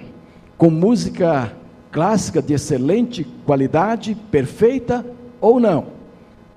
com 0.57 0.69
música 0.69 1.53
clássica 1.95 2.41
de 2.41 2.53
excelente 2.53 3.23
qualidade, 3.45 4.15
perfeita 4.29 5.05
ou 5.39 5.61
não. 5.61 5.87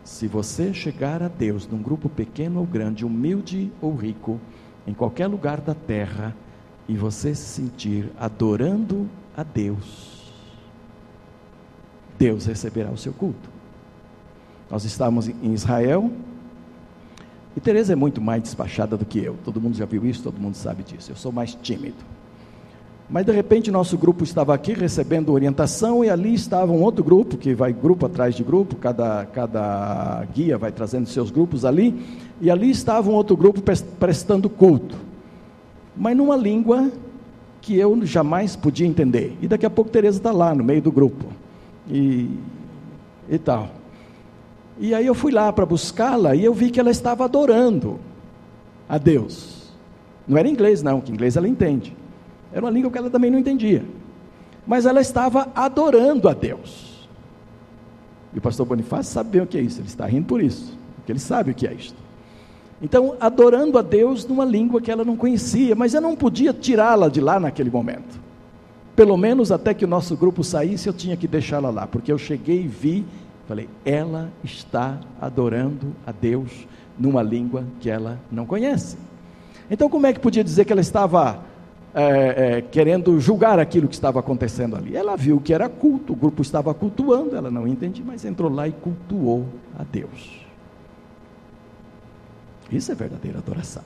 Se 0.02 0.26
você 0.26 0.74
chegar 0.74 1.22
a 1.22 1.28
Deus 1.28 1.64
num 1.64 1.80
grupo 1.80 2.08
pequeno 2.08 2.58
ou 2.58 2.66
grande, 2.66 3.06
humilde 3.06 3.70
ou 3.80 3.94
rico, 3.94 4.40
em 4.84 4.92
qualquer 4.92 5.28
lugar 5.28 5.60
da 5.60 5.76
terra, 5.76 6.34
e 6.88 6.96
você 6.96 7.36
se 7.36 7.44
sentir 7.44 8.10
adorando 8.18 9.08
a 9.36 9.44
Deus, 9.44 10.28
Deus 12.18 12.46
receberá 12.46 12.90
o 12.90 12.98
seu 12.98 13.12
culto. 13.12 13.48
Nós 14.68 14.84
estávamos 14.84 15.28
em 15.28 15.54
Israel, 15.54 16.10
e 17.56 17.60
Teresa 17.60 17.92
é 17.92 17.96
muito 17.96 18.20
mais 18.20 18.42
despachada 18.42 18.96
do 18.96 19.04
que 19.04 19.20
eu. 19.20 19.36
Todo 19.44 19.60
mundo 19.60 19.76
já 19.76 19.84
viu 19.84 20.04
isso, 20.04 20.20
todo 20.20 20.40
mundo 20.40 20.56
sabe 20.56 20.82
disso. 20.82 21.12
Eu 21.12 21.16
sou 21.16 21.30
mais 21.30 21.54
tímido. 21.54 22.17
Mas 23.10 23.24
de 23.24 23.32
repente 23.32 23.70
nosso 23.70 23.96
grupo 23.96 24.22
estava 24.22 24.54
aqui 24.54 24.74
recebendo 24.74 25.32
orientação 25.32 26.04
e 26.04 26.10
ali 26.10 26.34
estava 26.34 26.72
um 26.72 26.82
outro 26.82 27.02
grupo, 27.02 27.38
que 27.38 27.54
vai 27.54 27.72
grupo 27.72 28.04
atrás 28.04 28.34
de 28.34 28.44
grupo, 28.44 28.76
cada, 28.76 29.24
cada 29.26 30.26
guia 30.34 30.58
vai 30.58 30.70
trazendo 30.70 31.08
seus 31.08 31.30
grupos 31.30 31.64
ali, 31.64 31.98
e 32.38 32.50
ali 32.50 32.70
estava 32.70 33.08
um 33.08 33.14
outro 33.14 33.34
grupo 33.34 33.62
prestando 33.98 34.50
culto. 34.50 34.96
Mas 35.96 36.16
numa 36.16 36.36
língua 36.36 36.92
que 37.62 37.76
eu 37.78 38.04
jamais 38.04 38.54
podia 38.54 38.86
entender. 38.86 39.36
E 39.40 39.48
daqui 39.48 39.64
a 39.64 39.70
pouco 39.70 39.90
Tereza 39.90 40.18
está 40.18 40.30
lá 40.30 40.54
no 40.54 40.62
meio 40.62 40.82
do 40.82 40.92
grupo. 40.92 41.26
E, 41.90 42.30
e 43.28 43.38
tal. 43.38 43.70
E 44.78 44.94
aí 44.94 45.06
eu 45.06 45.14
fui 45.14 45.32
lá 45.32 45.52
para 45.52 45.66
buscá-la 45.66 46.34
e 46.34 46.44
eu 46.44 46.54
vi 46.54 46.70
que 46.70 46.78
ela 46.78 46.90
estava 46.90 47.24
adorando 47.24 47.98
a 48.88 48.96
Deus. 48.96 49.72
Não 50.26 50.36
era 50.36 50.46
inglês, 50.46 50.82
não, 50.82 51.00
que 51.00 51.10
inglês 51.10 51.36
ela 51.36 51.48
entende. 51.48 51.96
Era 52.52 52.64
uma 52.64 52.70
língua 52.70 52.90
que 52.90 52.98
ela 52.98 53.10
também 53.10 53.30
não 53.30 53.38
entendia. 53.38 53.84
Mas 54.66 54.86
ela 54.86 55.00
estava 55.00 55.48
adorando 55.54 56.28
a 56.28 56.34
Deus. 56.34 57.08
E 58.32 58.38
o 58.38 58.42
pastor 58.42 58.66
Bonifácio 58.66 59.12
sabe 59.12 59.30
bem 59.30 59.40
o 59.42 59.46
que 59.46 59.58
é 59.58 59.60
isso, 59.60 59.80
ele 59.80 59.88
está 59.88 60.06
rindo 60.06 60.26
por 60.26 60.42
isso, 60.42 60.76
porque 60.96 61.12
ele 61.12 61.18
sabe 61.18 61.50
o 61.50 61.54
que 61.54 61.66
é 61.66 61.72
isto. 61.72 61.96
Então, 62.80 63.16
adorando 63.18 63.78
a 63.78 63.82
Deus 63.82 64.26
numa 64.26 64.44
língua 64.44 64.80
que 64.80 64.90
ela 64.90 65.04
não 65.04 65.16
conhecia, 65.16 65.74
mas 65.74 65.94
eu 65.94 66.00
não 66.00 66.14
podia 66.14 66.52
tirá-la 66.52 67.08
de 67.08 67.20
lá 67.20 67.40
naquele 67.40 67.70
momento. 67.70 68.20
Pelo 68.94 69.16
menos 69.16 69.50
até 69.50 69.74
que 69.74 69.84
o 69.84 69.88
nosso 69.88 70.16
grupo 70.16 70.44
saísse, 70.44 70.86
eu 70.86 70.92
tinha 70.92 71.16
que 71.16 71.26
deixá-la 71.26 71.70
lá, 71.70 71.86
porque 71.86 72.12
eu 72.12 72.18
cheguei 72.18 72.62
e 72.62 72.68
vi, 72.68 73.04
falei, 73.48 73.68
ela 73.84 74.30
está 74.44 75.00
adorando 75.20 75.94
a 76.06 76.12
Deus 76.12 76.68
numa 76.98 77.22
língua 77.22 77.64
que 77.80 77.90
ela 77.90 78.18
não 78.30 78.46
conhece. 78.46 78.96
Então, 79.70 79.88
como 79.88 80.06
é 80.06 80.12
que 80.12 80.20
podia 80.20 80.44
dizer 80.44 80.64
que 80.64 80.72
ela 80.72 80.80
estava 80.80 81.40
é, 81.98 82.58
é, 82.58 82.62
querendo 82.62 83.18
julgar 83.18 83.58
aquilo 83.58 83.88
que 83.88 83.94
estava 83.94 84.20
acontecendo 84.20 84.76
ali. 84.76 84.94
Ela 84.94 85.16
viu 85.16 85.40
que 85.40 85.52
era 85.52 85.68
culto, 85.68 86.12
o 86.12 86.16
grupo 86.16 86.42
estava 86.42 86.72
cultuando, 86.72 87.34
ela 87.34 87.50
não 87.50 87.66
entendia, 87.66 88.04
mas 88.06 88.24
entrou 88.24 88.50
lá 88.50 88.68
e 88.68 88.72
cultuou 88.72 89.46
a 89.76 89.82
Deus. 89.82 90.46
Isso 92.70 92.92
é 92.92 92.94
verdadeira 92.94 93.38
adoração. 93.38 93.82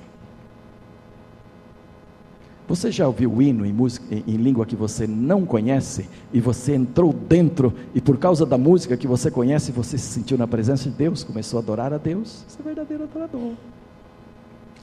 Você 2.68 2.90
já 2.90 3.06
ouviu 3.06 3.32
o 3.32 3.42
hino 3.42 3.66
em, 3.66 3.72
música, 3.72 4.06
em, 4.14 4.36
língua 4.36 4.64
que 4.64 4.76
você 4.76 5.06
não 5.06 5.44
conhece 5.44 6.08
e 6.32 6.40
você 6.40 6.74
entrou 6.74 7.12
dentro 7.12 7.72
e 7.94 8.00
por 8.00 8.18
causa 8.18 8.46
da 8.46 8.56
música 8.56 8.96
que 8.96 9.06
você 9.06 9.30
conhece 9.30 9.72
você 9.72 9.98
se 9.98 10.06
sentiu 10.06 10.38
na 10.38 10.46
presença 10.46 10.88
de 10.88 10.96
Deus, 10.96 11.24
começou 11.24 11.58
a 11.58 11.62
adorar 11.62 11.92
a 11.92 11.98
Deus? 11.98 12.44
Você 12.46 12.60
é 12.60 12.62
verdadeiro 12.62 13.04
adorador. 13.04 13.52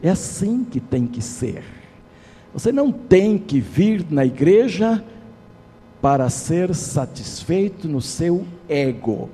É 0.01 0.09
assim 0.09 0.63
que 0.63 0.79
tem 0.79 1.07
que 1.07 1.21
ser. 1.21 1.78
Você 2.53 2.71
não 2.71 2.91
tem 2.91 3.37
que 3.37 3.59
vir 3.59 4.05
na 4.09 4.25
igreja 4.25 5.03
para 6.01 6.29
ser 6.29 6.73
satisfeito 6.73 7.87
no 7.87 8.01
seu 8.01 8.45
ego, 8.67 9.29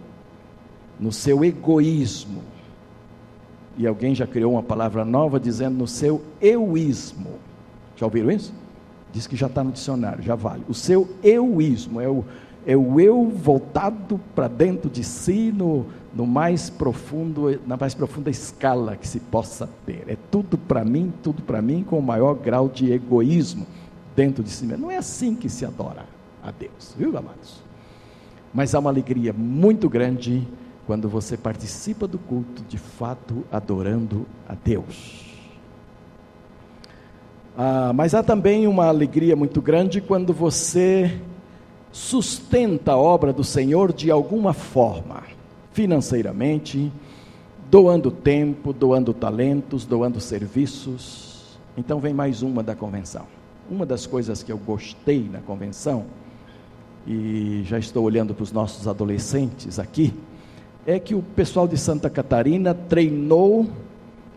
no 1.00 1.12
seu 1.12 1.44
egoísmo. 1.44 2.42
E 3.78 3.86
alguém 3.86 4.16
já 4.16 4.26
criou 4.26 4.54
uma 4.54 4.64
palavra 4.64 5.06
nova 5.06 5.40
dizendo 5.40 5.78
no 5.78 5.88
seu 5.88 6.22
euísmo. 6.42 7.32
Já 7.96 8.06
ouviram 8.06 8.32
isso? 8.32 8.54
Diz 9.12 9.28
que 9.28 9.36
já 9.36 9.48
está 9.48 9.64
no 9.64 9.72
dicionário, 9.72 10.24
já 10.24 10.36
vale. 10.36 10.64
O 10.68 10.74
seu 10.74 11.08
euísmo 11.24 12.02
é 12.02 12.10
o, 12.10 12.26
é 12.66 12.76
o 12.76 13.00
eu 13.00 13.30
voltado 13.30 14.20
para 14.34 14.48
dentro 14.48 14.90
de 14.90 15.04
si 15.04 15.54
no, 15.56 15.86
no 16.16 16.26
mais 16.26 16.70
profundo, 16.70 17.60
na 17.68 17.76
mais 17.76 17.94
profunda 17.94 18.30
escala 18.30 18.96
que 18.96 19.06
se 19.06 19.20
possa 19.20 19.70
ter. 19.86 20.06
É 20.08 20.18
tudo 20.32 20.58
para 20.58 20.86
mim, 20.86 21.12
tudo 21.22 21.42
para 21.42 21.62
mim, 21.62 21.84
com 21.84 22.00
o 22.00 22.02
maior 22.02 22.36
grau 22.36 22.70
de 22.70 22.92
egoísmo 22.94 23.68
dentro 24.16 24.42
de 24.42 24.50
si 24.50 24.66
mesmo. 24.66 24.84
Não 24.84 24.92
é 24.92 24.98
assim 24.98 25.36
que 25.36 25.50
se 25.50 25.66
adora 25.66 26.06
a 26.42 26.52
Deus, 26.52 26.96
viu, 26.98 27.10
amados? 27.18 27.62
Mas 28.54 28.74
há 28.74 28.80
uma 28.80 28.90
alegria 28.90 29.34
muito 29.34 29.90
grande 29.90 30.48
quando 30.88 31.10
você 31.10 31.36
participa 31.36 32.08
do 32.08 32.18
culto, 32.18 32.64
de 32.70 32.78
fato 32.78 33.44
adorando 33.52 34.26
a 34.48 34.56
Deus. 34.56 35.26
Ah, 37.58 37.92
mas 37.94 38.14
há 38.14 38.24
também 38.24 38.68
uma 38.68 38.86
alegria 38.86 39.36
muito 39.36 39.62
grande 39.62 40.00
quando 40.00 40.34
você 40.34 41.20
sustenta 41.92 42.94
a 42.94 42.98
obra 42.98 43.34
do 43.34 43.44
Senhor 43.44 43.92
de 43.92 44.12
alguma 44.12 44.54
forma, 44.54 45.24
financeiramente, 45.76 46.90
doando 47.70 48.10
tempo, 48.10 48.72
doando 48.72 49.14
talentos, 49.14 49.86
doando 49.86 50.22
serviços. 50.22 51.60
Então 51.78 52.00
vem 52.00 52.14
mais 52.14 52.42
uma 52.42 52.64
da 52.64 52.74
convenção. 52.74 53.26
Uma 53.70 53.86
das 53.86 54.08
coisas 54.08 54.42
que 54.42 54.54
eu 54.54 54.58
gostei 54.58 55.28
na 55.30 55.40
convenção 55.40 56.06
e 57.06 57.62
já 57.66 57.78
estou 57.78 58.06
olhando 58.06 58.34
para 58.34 58.44
os 58.44 58.54
nossos 58.54 58.88
adolescentes 58.88 59.78
aqui, 59.78 60.14
é 60.88 60.98
que 60.98 61.14
o 61.14 61.22
pessoal 61.22 61.68
de 61.68 61.78
Santa 61.78 62.10
Catarina 62.10 62.74
treinou 62.74 63.68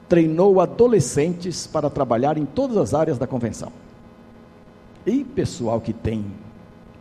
treinou 0.09 0.61
adolescentes 0.61 1.67
para 1.67 1.89
trabalhar 1.89 2.37
em 2.37 2.47
todas 2.47 2.79
as 2.79 2.95
áreas 2.95 3.17
da 3.17 3.27
convenção. 3.27 3.71
E 5.07 5.23
pessoal 5.23 5.81
que 5.81 5.93
tem 5.93 6.25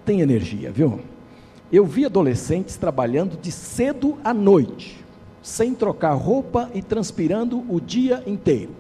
tem 0.06 0.22
energia, 0.22 0.72
viu? 0.72 1.00
Eu 1.72 1.86
vi 1.86 2.06
adolescentes 2.06 2.78
trabalhando 2.78 3.38
de 3.40 3.52
cedo 3.52 4.18
à 4.24 4.34
noite, 4.34 5.04
sem 5.42 5.74
trocar 5.74 6.14
roupa 6.14 6.70
e 6.74 6.82
transpirando 6.82 7.64
o 7.70 7.82
dia 7.82 8.24
inteiro. 8.26 8.72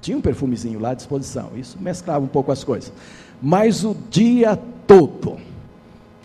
Tinha 0.00 0.16
um 0.16 0.20
perfumezinho 0.20 0.80
lá 0.80 0.90
à 0.90 0.94
disposição, 0.94 1.50
isso 1.56 1.78
mesclava 1.80 2.24
um 2.24 2.28
pouco 2.28 2.52
as 2.52 2.64
coisas. 2.64 2.92
Mas 3.40 3.84
o 3.84 3.96
dia 4.10 4.58
todo 4.86 5.38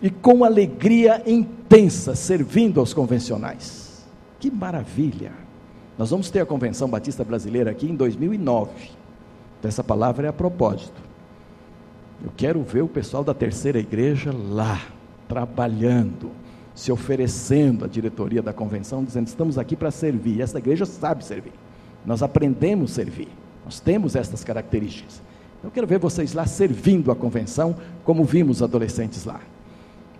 e 0.02 0.10
com 0.10 0.44
alegria 0.44 1.22
intensa, 1.26 2.14
servindo 2.14 2.80
aos 2.80 2.92
convencionais. 2.92 4.04
Que 4.38 4.50
maravilha! 4.50 5.32
Nós 5.98 6.10
vamos 6.10 6.30
ter 6.30 6.40
a 6.40 6.46
Convenção 6.46 6.88
Batista 6.88 7.22
Brasileira 7.22 7.70
aqui 7.70 7.86
em 7.86 7.94
2009. 7.94 8.70
Essa 9.62 9.84
palavra 9.84 10.26
é 10.26 10.30
a 10.30 10.32
propósito. 10.32 11.00
Eu 12.24 12.32
quero 12.36 12.62
ver 12.62 12.82
o 12.82 12.88
pessoal 12.88 13.22
da 13.22 13.34
terceira 13.34 13.78
igreja 13.78 14.32
lá, 14.32 14.80
trabalhando, 15.30 16.32
se 16.74 16.90
oferecendo 16.90 17.84
à 17.84 17.88
diretoria 17.88 18.42
da 18.42 18.52
convenção, 18.52 19.04
dizendo: 19.04 19.28
estamos 19.28 19.56
aqui 19.56 19.76
para 19.76 19.92
servir. 19.92 20.38
E 20.38 20.42
essa 20.42 20.58
igreja 20.58 20.84
sabe 20.84 21.24
servir. 21.24 21.52
Nós 22.04 22.20
aprendemos 22.20 22.90
a 22.90 22.94
servir. 22.94 23.28
Nós 23.64 23.78
temos 23.78 24.16
estas 24.16 24.42
características. 24.42 25.22
Eu 25.62 25.70
quero 25.70 25.86
ver 25.86 26.00
vocês 26.00 26.32
lá 26.32 26.46
servindo 26.46 27.12
a 27.12 27.14
convenção, 27.16 27.76
como 28.02 28.24
vimos 28.24 28.60
adolescentes 28.60 29.24
lá. 29.24 29.40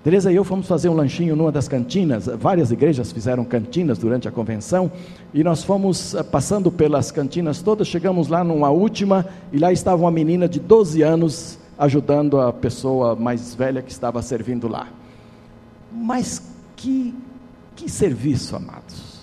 Teresa 0.05 0.31
e 0.31 0.37
eu 0.37 0.45
fomos 0.45 0.69
fazer 0.69 0.89
um 0.89 0.95
lanchinho 0.95 1.35
numa 1.35 1.51
das 1.53 1.69
cantinas, 1.69 2.27
várias 2.27 2.71
igrejas 2.71 3.13
fizeram 3.13 3.45
cantinas 3.45 3.99
durante 3.99 4.27
a 4.29 4.31
convenção, 4.31 4.91
e 5.35 5.45
nós 5.45 5.63
fomos 5.63 6.15
eh, 6.15 6.23
passando 6.23 6.73
pelas 6.73 7.11
cantinas 7.11 7.61
todas, 7.61 7.87
chegamos 7.87 8.29
lá 8.29 8.43
numa 8.43 8.71
última, 8.71 9.27
e 9.53 9.59
lá 9.59 9.71
estava 9.73 10.01
uma 10.01 10.11
menina 10.11 10.49
de 10.49 10.59
12 10.59 11.03
anos 11.03 11.59
ajudando 11.79 12.41
a 12.41 12.51
pessoa 12.51 13.17
mais 13.17 13.55
velha 13.55 13.83
que 13.83 13.91
estava 13.91 14.23
servindo 14.23 14.69
lá. 14.69 14.89
Mas 15.93 16.43
que, 16.77 17.15
que 17.77 17.89
serviço, 17.89 18.57
amados! 18.57 19.21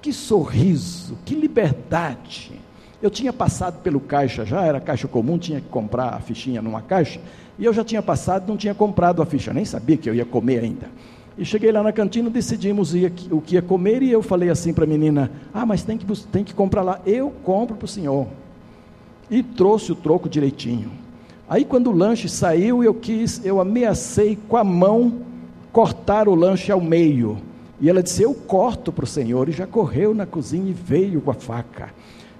Que 0.00 0.12
sorriso, 0.12 1.16
que 1.24 1.34
liberdade! 1.34 2.52
Eu 3.02 3.10
tinha 3.10 3.32
passado 3.32 3.82
pelo 3.82 4.00
caixa 4.00 4.44
já, 4.44 4.64
era 4.64 4.80
caixa 4.80 5.06
comum, 5.06 5.38
tinha 5.38 5.60
que 5.60 5.68
comprar 5.68 6.14
a 6.14 6.20
fichinha 6.20 6.62
numa 6.62 6.80
caixa, 6.80 7.20
e 7.58 7.64
eu 7.64 7.72
já 7.72 7.84
tinha 7.84 8.02
passado, 8.02 8.48
não 8.48 8.56
tinha 8.56 8.74
comprado 8.74 9.22
a 9.22 9.26
ficha, 9.26 9.52
nem 9.52 9.64
sabia 9.64 9.96
que 9.96 10.08
eu 10.08 10.14
ia 10.14 10.24
comer 10.24 10.64
ainda. 10.64 10.88
E 11.36 11.44
cheguei 11.44 11.72
lá 11.72 11.82
na 11.82 11.92
cantina, 11.92 12.30
decidimos 12.30 12.94
o 13.30 13.40
que 13.40 13.54
ia 13.56 13.62
comer, 13.62 14.02
e 14.02 14.10
eu 14.10 14.22
falei 14.22 14.50
assim 14.50 14.72
para 14.72 14.84
a 14.84 14.86
menina: 14.86 15.30
Ah, 15.52 15.66
mas 15.66 15.82
tem 15.82 15.98
que, 15.98 16.06
tem 16.26 16.44
que 16.44 16.54
comprar 16.54 16.82
lá. 16.82 17.00
Eu 17.04 17.32
compro 17.42 17.76
para 17.76 17.86
o 17.86 17.88
senhor. 17.88 18.28
E 19.28 19.42
trouxe 19.42 19.90
o 19.90 19.96
troco 19.96 20.28
direitinho. 20.28 20.90
Aí, 21.48 21.64
quando 21.64 21.90
o 21.90 21.96
lanche 21.96 22.28
saiu, 22.28 22.84
eu 22.84 22.94
quis, 22.94 23.44
eu 23.44 23.60
ameacei 23.60 24.38
com 24.48 24.56
a 24.56 24.64
mão 24.64 25.22
cortar 25.74 26.28
o 26.28 26.36
lanche 26.36 26.70
ao 26.70 26.80
meio. 26.80 27.36
E 27.80 27.90
ela 27.90 28.02
disse: 28.02 28.22
Eu 28.22 28.32
corto 28.32 28.92
para 28.92 29.04
o 29.04 29.08
senhor. 29.08 29.48
E 29.48 29.52
já 29.52 29.66
correu 29.66 30.14
na 30.14 30.24
cozinha 30.24 30.70
e 30.70 30.72
veio 30.72 31.20
com 31.20 31.32
a 31.32 31.34
faca. 31.34 31.92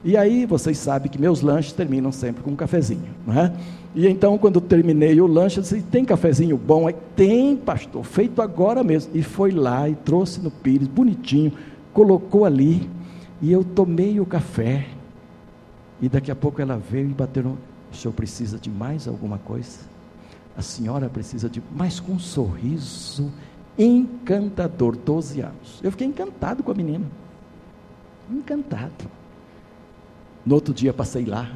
E 0.04 0.16
aí, 0.16 0.46
vocês 0.46 0.78
sabem 0.78 1.10
que 1.10 1.20
meus 1.20 1.40
lanches 1.40 1.72
terminam 1.72 2.12
sempre 2.12 2.42
com 2.42 2.50
um 2.50 2.56
cafezinho, 2.56 3.08
não 3.26 3.34
é? 3.34 3.52
E 3.94 4.06
então, 4.06 4.38
quando 4.38 4.60
terminei 4.60 5.20
o 5.20 5.26
lanche, 5.26 5.58
eu 5.58 5.62
disse: 5.62 5.82
tem 5.82 6.04
cafezinho 6.04 6.56
bom? 6.56 6.86
Aí, 6.86 6.94
tem, 7.16 7.56
pastor, 7.56 8.04
feito 8.04 8.40
agora 8.40 8.84
mesmo. 8.84 9.10
E 9.14 9.22
foi 9.22 9.50
lá 9.50 9.88
e 9.88 9.96
trouxe 9.96 10.40
no 10.40 10.50
pires, 10.50 10.86
bonitinho, 10.86 11.52
colocou 11.92 12.44
ali. 12.44 12.88
E 13.42 13.50
eu 13.50 13.64
tomei 13.64 14.20
o 14.20 14.24
café. 14.24 14.86
E 16.00 16.08
daqui 16.08 16.30
a 16.30 16.36
pouco 16.36 16.62
ela 16.62 16.76
veio 16.76 17.10
e 17.10 17.14
bateu 17.14 17.42
no. 17.42 17.58
O 17.92 17.96
senhor 17.96 18.12
precisa 18.14 18.58
de 18.58 18.70
mais 18.70 19.06
alguma 19.06 19.38
coisa? 19.38 19.93
A 20.56 20.62
senhora 20.62 21.08
precisa 21.08 21.48
de 21.48 21.62
mais 21.74 21.98
com 21.98 22.12
um 22.12 22.18
sorriso 22.18 23.32
encantador, 23.78 24.96
12 24.96 25.40
anos. 25.40 25.80
Eu 25.82 25.90
fiquei 25.90 26.06
encantado 26.06 26.62
com 26.62 26.70
a 26.70 26.74
menina. 26.74 27.06
Encantado. 28.30 29.10
No 30.46 30.54
outro 30.54 30.72
dia 30.72 30.92
passei 30.92 31.24
lá 31.24 31.50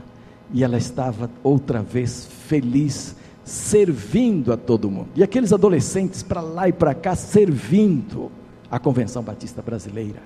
e 0.52 0.64
ela 0.64 0.76
estava 0.76 1.30
outra 1.42 1.82
vez 1.82 2.26
feliz, 2.26 3.14
servindo 3.44 4.52
a 4.52 4.56
todo 4.56 4.90
mundo. 4.90 5.08
E 5.14 5.22
aqueles 5.22 5.52
adolescentes 5.52 6.22
para 6.22 6.40
lá 6.40 6.68
e 6.68 6.72
para 6.72 6.94
cá 6.94 7.14
servindo 7.14 8.30
a 8.70 8.78
Convenção 8.78 9.22
Batista 9.22 9.62
Brasileira. 9.62 10.22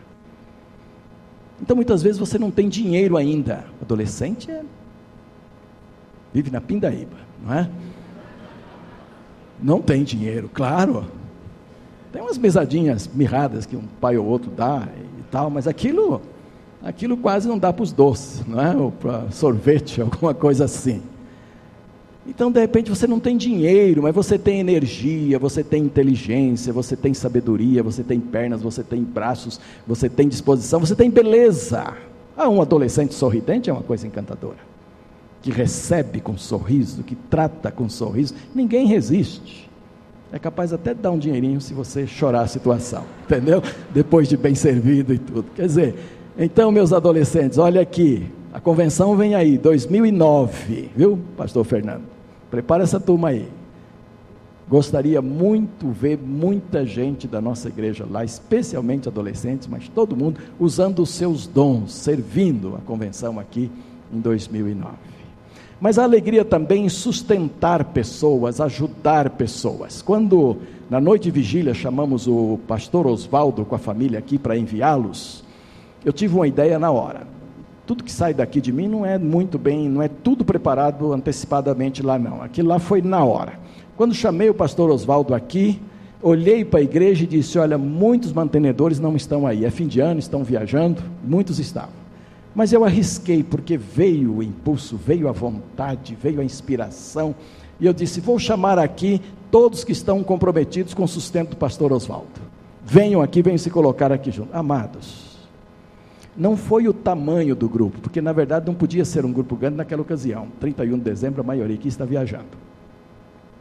Então 1.60 1.76
muitas 1.76 2.02
vezes 2.02 2.18
você 2.18 2.38
não 2.38 2.50
tem 2.50 2.68
dinheiro 2.68 3.16
ainda. 3.16 3.64
Adolescente 3.80 4.50
é... 4.50 4.64
vive 6.32 6.50
na 6.50 6.60
pindaíba, 6.60 7.16
não 7.44 7.54
é? 7.54 7.70
Não 9.62 9.80
tem 9.80 10.02
dinheiro, 10.02 10.50
claro. 10.52 11.06
Tem 12.12 12.20
umas 12.20 12.36
mesadinhas 12.36 13.08
mirradas 13.12 13.64
que 13.64 13.76
um 13.76 13.84
pai 14.00 14.18
ou 14.18 14.26
outro 14.26 14.50
dá 14.50 14.88
e 15.18 15.22
tal, 15.30 15.48
mas 15.48 15.66
aquilo 15.66 16.20
aquilo 16.82 17.16
quase 17.16 17.46
não 17.46 17.58
dá 17.58 17.72
para 17.72 17.82
os 17.82 17.92
doces, 17.92 18.44
não 18.46 18.60
é? 18.60 18.74
ou 18.76 18.90
para 18.90 19.30
sorvete, 19.30 20.00
alguma 20.02 20.34
coisa 20.34 20.64
assim. 20.64 21.00
Então, 22.26 22.52
de 22.52 22.60
repente, 22.60 22.88
você 22.88 23.06
não 23.06 23.18
tem 23.18 23.36
dinheiro, 23.36 24.02
mas 24.02 24.14
você 24.14 24.38
tem 24.38 24.60
energia, 24.60 25.38
você 25.38 25.64
tem 25.64 25.82
inteligência, 25.82 26.72
você 26.72 26.94
tem 26.94 27.12
sabedoria, 27.12 27.82
você 27.82 28.04
tem 28.04 28.20
pernas, 28.20 28.62
você 28.62 28.82
tem 28.82 29.02
braços, 29.02 29.58
você 29.86 30.08
tem 30.08 30.28
disposição, 30.28 30.78
você 30.78 30.94
tem 30.94 31.10
beleza. 31.10 31.94
Ah, 32.36 32.48
um 32.48 32.62
adolescente 32.62 33.14
sorridente 33.14 33.68
é 33.68 33.72
uma 33.72 33.82
coisa 33.82 34.06
encantadora. 34.06 34.71
Que 35.42 35.50
recebe 35.50 36.20
com 36.20 36.38
sorriso, 36.38 37.02
que 37.02 37.14
trata 37.14 37.70
com 37.70 37.88
sorriso, 37.88 38.34
ninguém 38.54 38.86
resiste. 38.86 39.68
É 40.32 40.38
capaz 40.38 40.72
até 40.72 40.94
de 40.94 41.00
dar 41.00 41.10
um 41.10 41.18
dinheirinho 41.18 41.60
se 41.60 41.74
você 41.74 42.06
chorar 42.06 42.42
a 42.42 42.46
situação, 42.46 43.04
entendeu? 43.26 43.62
Depois 43.92 44.28
de 44.28 44.36
bem 44.36 44.54
servido 44.54 45.12
e 45.12 45.18
tudo. 45.18 45.44
Quer 45.54 45.66
dizer, 45.66 45.94
então, 46.38 46.72
meus 46.72 46.92
adolescentes, 46.92 47.58
olha 47.58 47.82
aqui, 47.82 48.26
a 48.52 48.60
convenção 48.60 49.16
vem 49.16 49.34
aí, 49.34 49.58
2009, 49.58 50.90
viu, 50.96 51.18
Pastor 51.36 51.64
Fernando? 51.64 52.04
Prepara 52.50 52.82
essa 52.82 52.98
turma 52.98 53.28
aí. 53.28 53.48
Gostaria 54.68 55.20
muito 55.20 55.90
ver 55.90 56.18
muita 56.18 56.86
gente 56.86 57.28
da 57.28 57.40
nossa 57.40 57.68
igreja 57.68 58.06
lá, 58.10 58.24
especialmente 58.24 59.08
adolescentes, 59.08 59.68
mas 59.68 59.88
todo 59.88 60.16
mundo 60.16 60.40
usando 60.58 61.00
os 61.00 61.10
seus 61.10 61.46
dons, 61.46 61.92
servindo 61.92 62.74
a 62.76 62.78
convenção 62.78 63.38
aqui 63.38 63.70
em 64.10 64.18
2009. 64.20 64.92
Mas 65.82 65.98
a 65.98 66.04
alegria 66.04 66.44
também 66.44 66.84
em 66.84 66.88
sustentar 66.88 67.86
pessoas, 67.86 68.60
ajudar 68.60 69.30
pessoas. 69.30 70.00
Quando 70.00 70.58
na 70.88 71.00
noite 71.00 71.24
de 71.24 71.32
vigília 71.32 71.74
chamamos 71.74 72.28
o 72.28 72.60
pastor 72.68 73.04
Oswaldo 73.04 73.64
com 73.64 73.74
a 73.74 73.78
família 73.80 74.20
aqui 74.20 74.38
para 74.38 74.56
enviá-los, 74.56 75.42
eu 76.04 76.12
tive 76.12 76.36
uma 76.36 76.46
ideia 76.46 76.78
na 76.78 76.92
hora. 76.92 77.26
Tudo 77.84 78.04
que 78.04 78.12
sai 78.12 78.32
daqui 78.32 78.60
de 78.60 78.70
mim 78.70 78.86
não 78.86 79.04
é 79.04 79.18
muito 79.18 79.58
bem, 79.58 79.88
não 79.88 80.00
é 80.00 80.06
tudo 80.06 80.44
preparado 80.44 81.12
antecipadamente 81.12 82.00
lá 82.00 82.16
não. 82.16 82.40
Aquilo 82.42 82.68
lá 82.68 82.78
foi 82.78 83.02
na 83.02 83.24
hora. 83.24 83.54
Quando 83.96 84.14
chamei 84.14 84.48
o 84.48 84.54
pastor 84.54 84.88
Oswaldo 84.88 85.34
aqui, 85.34 85.82
olhei 86.22 86.64
para 86.64 86.78
a 86.78 86.84
igreja 86.84 87.24
e 87.24 87.26
disse: 87.26 87.58
Olha, 87.58 87.76
muitos 87.76 88.32
mantenedores 88.32 89.00
não 89.00 89.16
estão 89.16 89.48
aí. 89.48 89.64
É 89.64 89.70
fim 89.70 89.88
de 89.88 89.98
ano, 89.98 90.20
estão 90.20 90.44
viajando, 90.44 91.02
muitos 91.24 91.58
estavam. 91.58 92.01
Mas 92.54 92.72
eu 92.72 92.84
arrisquei, 92.84 93.42
porque 93.42 93.76
veio 93.76 94.36
o 94.36 94.42
impulso, 94.42 94.96
veio 94.96 95.28
a 95.28 95.32
vontade, 95.32 96.16
veio 96.20 96.40
a 96.40 96.44
inspiração. 96.44 97.34
E 97.80 97.86
eu 97.86 97.92
disse: 97.92 98.20
Vou 98.20 98.38
chamar 98.38 98.78
aqui 98.78 99.20
todos 99.50 99.84
que 99.84 99.92
estão 99.92 100.22
comprometidos 100.22 100.94
com 100.94 101.04
o 101.04 101.08
sustento 101.08 101.50
do 101.50 101.56
pastor 101.56 101.92
Oswaldo. 101.92 102.40
Venham 102.84 103.22
aqui, 103.22 103.42
venham 103.42 103.58
se 103.58 103.70
colocar 103.70 104.12
aqui 104.12 104.30
junto. 104.30 104.54
Amados, 104.54 105.32
não 106.36 106.56
foi 106.56 106.88
o 106.88 106.92
tamanho 106.92 107.54
do 107.54 107.68
grupo, 107.68 108.00
porque 108.00 108.20
na 108.20 108.32
verdade 108.32 108.66
não 108.66 108.74
podia 108.74 109.04
ser 109.04 109.24
um 109.24 109.32
grupo 109.32 109.54
grande 109.56 109.76
naquela 109.76 110.02
ocasião. 110.02 110.48
31 110.60 110.98
de 110.98 111.04
dezembro, 111.04 111.40
a 111.40 111.44
maioria 111.44 111.76
aqui 111.76 111.88
está 111.88 112.04
viajando. 112.04 112.72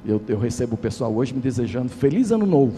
Eu, 0.06 0.22
eu 0.28 0.40
recebo 0.40 0.76
o 0.76 0.78
pessoal 0.78 1.14
hoje 1.14 1.34
me 1.34 1.40
desejando 1.40 1.90
feliz 1.90 2.32
ano 2.32 2.46
novo. 2.46 2.78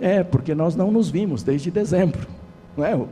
É, 0.00 0.22
porque 0.22 0.54
nós 0.54 0.74
não 0.74 0.90
nos 0.90 1.08
vimos 1.08 1.42
desde 1.42 1.70
dezembro, 1.70 2.26
não 2.76 2.84
é? 2.84 3.06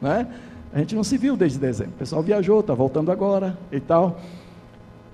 Não 0.00 0.12
é? 0.12 0.26
A 0.72 0.78
gente 0.78 0.94
não 0.94 1.04
se 1.04 1.16
viu 1.16 1.36
desde 1.36 1.58
dezembro. 1.58 1.94
O 1.94 1.98
pessoal 1.98 2.22
viajou, 2.22 2.60
está 2.60 2.74
voltando 2.74 3.10
agora 3.10 3.56
e 3.72 3.80
tal. 3.80 4.20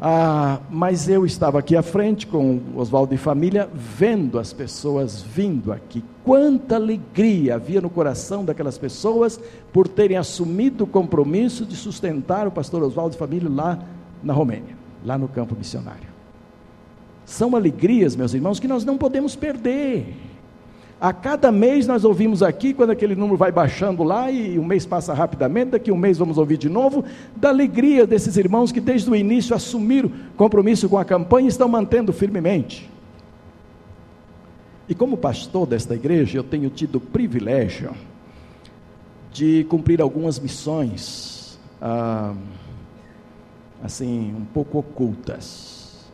Ah, 0.04 0.58
mas 0.68 1.08
eu 1.08 1.24
estava 1.24 1.60
aqui 1.60 1.76
à 1.76 1.82
frente 1.82 2.26
com 2.26 2.60
Oswaldo 2.74 3.14
e 3.14 3.16
família, 3.16 3.70
vendo 3.72 4.36
as 4.36 4.52
pessoas 4.52 5.22
vindo 5.22 5.72
aqui. 5.72 6.02
Quanta 6.24 6.74
alegria 6.74 7.54
havia 7.54 7.80
no 7.80 7.88
coração 7.88 8.44
daquelas 8.44 8.76
pessoas 8.76 9.38
por 9.72 9.86
terem 9.86 10.16
assumido 10.16 10.82
o 10.82 10.88
compromisso 10.88 11.64
de 11.64 11.76
sustentar 11.76 12.48
o 12.48 12.50
pastor 12.50 12.82
Oswaldo 12.82 13.14
e 13.14 13.18
família 13.18 13.48
lá 13.48 13.78
na 14.24 14.32
Romênia, 14.32 14.76
lá 15.04 15.16
no 15.16 15.28
campo 15.28 15.54
missionário. 15.54 16.10
São 17.24 17.54
alegrias, 17.54 18.16
meus 18.16 18.34
irmãos, 18.34 18.58
que 18.58 18.66
nós 18.66 18.84
não 18.84 18.98
podemos 18.98 19.36
perder. 19.36 20.16
A 21.02 21.12
cada 21.12 21.50
mês 21.50 21.84
nós 21.84 22.04
ouvimos 22.04 22.44
aqui, 22.44 22.72
quando 22.72 22.90
aquele 22.90 23.16
número 23.16 23.36
vai 23.36 23.50
baixando 23.50 24.04
lá 24.04 24.30
e 24.30 24.56
o 24.56 24.64
mês 24.64 24.86
passa 24.86 25.12
rapidamente, 25.12 25.72
daqui 25.72 25.90
um 25.90 25.96
mês 25.96 26.16
vamos 26.16 26.38
ouvir 26.38 26.56
de 26.56 26.68
novo, 26.68 27.04
da 27.34 27.48
alegria 27.48 28.06
desses 28.06 28.36
irmãos 28.36 28.70
que 28.70 28.80
desde 28.80 29.10
o 29.10 29.16
início 29.16 29.52
assumiram 29.52 30.12
compromisso 30.36 30.88
com 30.88 30.96
a 30.96 31.04
campanha 31.04 31.46
e 31.46 31.48
estão 31.48 31.66
mantendo 31.66 32.12
firmemente. 32.12 32.88
E 34.88 34.94
como 34.94 35.16
pastor 35.16 35.66
desta 35.66 35.96
igreja, 35.96 36.38
eu 36.38 36.44
tenho 36.44 36.70
tido 36.70 36.98
o 36.98 37.00
privilégio 37.00 37.90
de 39.32 39.64
cumprir 39.64 40.00
algumas 40.00 40.38
missões, 40.38 41.58
ah, 41.80 42.32
assim, 43.82 44.32
um 44.38 44.44
pouco 44.44 44.78
ocultas, 44.78 46.08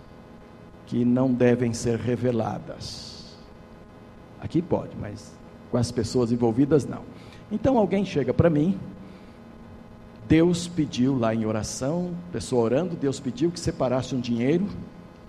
que 0.87 1.05
não 1.05 1.31
devem 1.31 1.75
ser 1.75 1.99
reveladas 1.99 3.08
Aqui 4.41 4.63
pode, 4.63 4.97
mas 5.01 5.33
com 5.71 5.77
as 5.77 5.91
pessoas 5.91 6.33
envolvidas 6.33 6.87
não. 6.87 7.03
Então 7.51 7.79
alguém 7.79 8.05
chega 8.05 8.33
para 8.33 8.51
mim, 8.51 8.79
Deus 10.29 10.69
pediu 10.69 11.19
lá 11.19 11.35
em 11.35 11.47
oração, 11.47 12.11
pessoa 12.31 12.63
orando, 12.63 12.95
Deus 12.95 13.19
pediu 13.19 13.51
que 13.51 13.59
separasse 13.59 14.15
um 14.15 14.21
dinheiro 14.21 14.67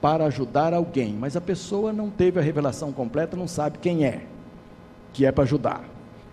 para 0.02 0.26
ajudar 0.26 0.74
alguém, 0.74 1.14
mas 1.14 1.36
a 1.36 1.42
pessoa 1.42 1.94
não 1.94 2.10
teve 2.10 2.40
a 2.40 2.44
revelação 2.44 2.92
completa, 2.92 3.38
não 3.38 3.48
sabe 3.48 3.78
quem 3.78 4.06
é, 4.06 4.26
que 5.14 5.26
é 5.26 5.32
para 5.32 5.44
ajudar. 5.44 5.84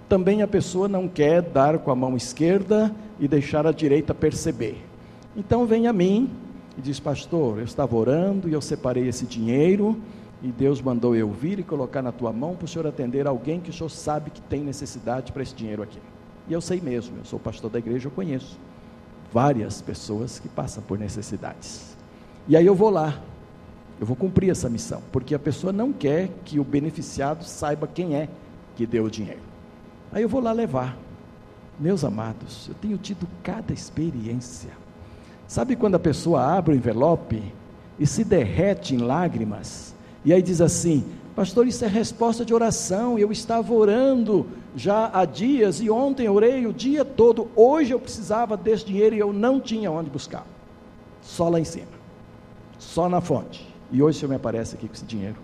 Também 0.09 0.43
a 0.43 0.49
pessoa 0.49 0.89
não 0.89 1.09
quer 1.09 1.43
dar 1.43 1.79
com 1.79 1.91
a 1.91 1.97
mão 1.97 2.17
esquerda 2.17 2.95
e 3.19 3.27
deixar 3.27 3.67
a 3.67 3.73
direita 3.73 4.15
perceber. 4.15 4.85
Então 5.37 5.67
vem 5.67 5.87
a 5.87 5.93
mim 5.93 6.31
e 6.79 6.81
diz: 6.81 7.01
Pastor, 7.01 7.59
eu 7.59 7.65
estava 7.65 7.97
orando 7.97 8.49
e 8.49 8.53
eu 8.53 8.61
separei 8.61 9.09
esse 9.09 9.27
dinheiro 9.27 9.97
e 10.43 10.49
Deus 10.49 10.83
mandou 10.83 11.17
eu 11.17 11.31
vir 11.31 11.59
e 11.59 11.63
colocar 11.63 12.03
na 12.03 12.13
tua 12.13 12.33
mão 12.33 12.55
para 12.55 12.67
o 12.67 12.69
senhor 12.69 12.87
atender 12.87 13.27
alguém 13.27 13.61
que 13.61 13.71
o 13.71 13.73
senhor 13.73 13.89
sabe 13.89 14.31
que 14.31 14.41
tem 14.41 14.63
necessidade 14.63 15.33
para 15.33 15.43
esse 15.43 15.55
dinheiro 15.55 15.83
aqui. 15.83 15.99
E 16.49 16.53
eu 16.53 16.61
sei 16.61 16.81
mesmo, 16.81 17.17
eu 17.19 17.25
sou 17.25 17.39
pastor 17.39 17.71
da 17.71 17.79
igreja, 17.79 18.07
eu 18.07 18.13
conheço 18.13 18.59
várias 19.33 19.81
pessoas 19.83 20.39
que 20.39 20.49
passam 20.49 20.83
por 20.83 20.99
necessidades. 20.99 21.97
E 22.47 22.57
aí 22.57 22.67
eu 22.67 22.75
vou 22.75 22.91
lá, 22.91 23.21
eu 23.99 24.07
vou 24.07 24.15
cumprir 24.15 24.51
essa 24.51 24.69
missão, 24.69 25.03
porque 25.11 25.35
a 25.35 25.39
pessoa 25.39 25.73
não 25.73 25.93
quer 25.93 26.31
que 26.45 26.61
o 26.61 26.65
beneficiado 26.65 27.43
saiba 27.43 27.89
quem 27.89 28.15
é 28.15 28.29
que 28.77 28.87
deu 28.87 29.05
o 29.05 29.11
dinheiro. 29.11 29.41
Aí 30.13 30.23
eu 30.23 30.29
vou 30.29 30.41
lá 30.41 30.53
levar. 30.53 30.97
Meus 31.79 32.05
amados, 32.05 32.69
eu 32.69 32.75
tenho 32.75 32.97
tido 32.97 33.27
cada 33.43 33.73
experiência. 33.73 34.71
Sabe 35.49 35.77
quando 35.77 35.97
a 35.97 35.99
pessoa 35.99 36.43
abre 36.43 36.75
o 36.75 36.77
envelope 36.77 37.43
e 37.99 38.07
se 38.07 38.23
derrete 38.23 38.95
em 38.95 38.99
lágrimas? 38.99 39.96
E 40.27 40.33
aí 40.33 40.43
diz 40.43 40.61
assim: 40.61 41.05
Pastor, 41.37 41.69
isso 41.69 41.85
é 41.85 41.89
resposta 41.89 42.45
de 42.45 42.53
oração. 42.53 43.17
Eu 43.17 43.31
estava 43.31 43.73
orando 43.73 44.45
já 44.75 45.09
há 45.15 45.25
dias 45.25 45.81
e 45.81 45.89
ontem 45.89 46.29
orei 46.29 46.67
o 46.67 46.73
dia 46.73 47.05
todo. 47.05 47.49
Hoje 47.55 47.93
eu 47.93 48.01
precisava 48.01 48.57
desse 48.57 48.85
dinheiro 48.85 49.15
e 49.15 49.21
eu 49.21 49.33
não 49.33 49.61
tinha 49.61 49.91
onde 49.91 50.11
buscar. 50.11 50.45
Só 51.23 51.49
lá 51.49 51.61
em 51.61 51.65
cima, 51.65 51.87
só 52.77 53.09
na 53.09 53.21
fonte. 53.21 53.73
E 53.93 54.03
hoje 54.03 54.17
o 54.17 54.21
Senhor 54.21 54.31
me 54.31 54.37
aparece 54.37 54.75
aqui 54.75 54.89
com 54.89 54.95
esse 54.95 55.05
dinheiro. 55.05 55.37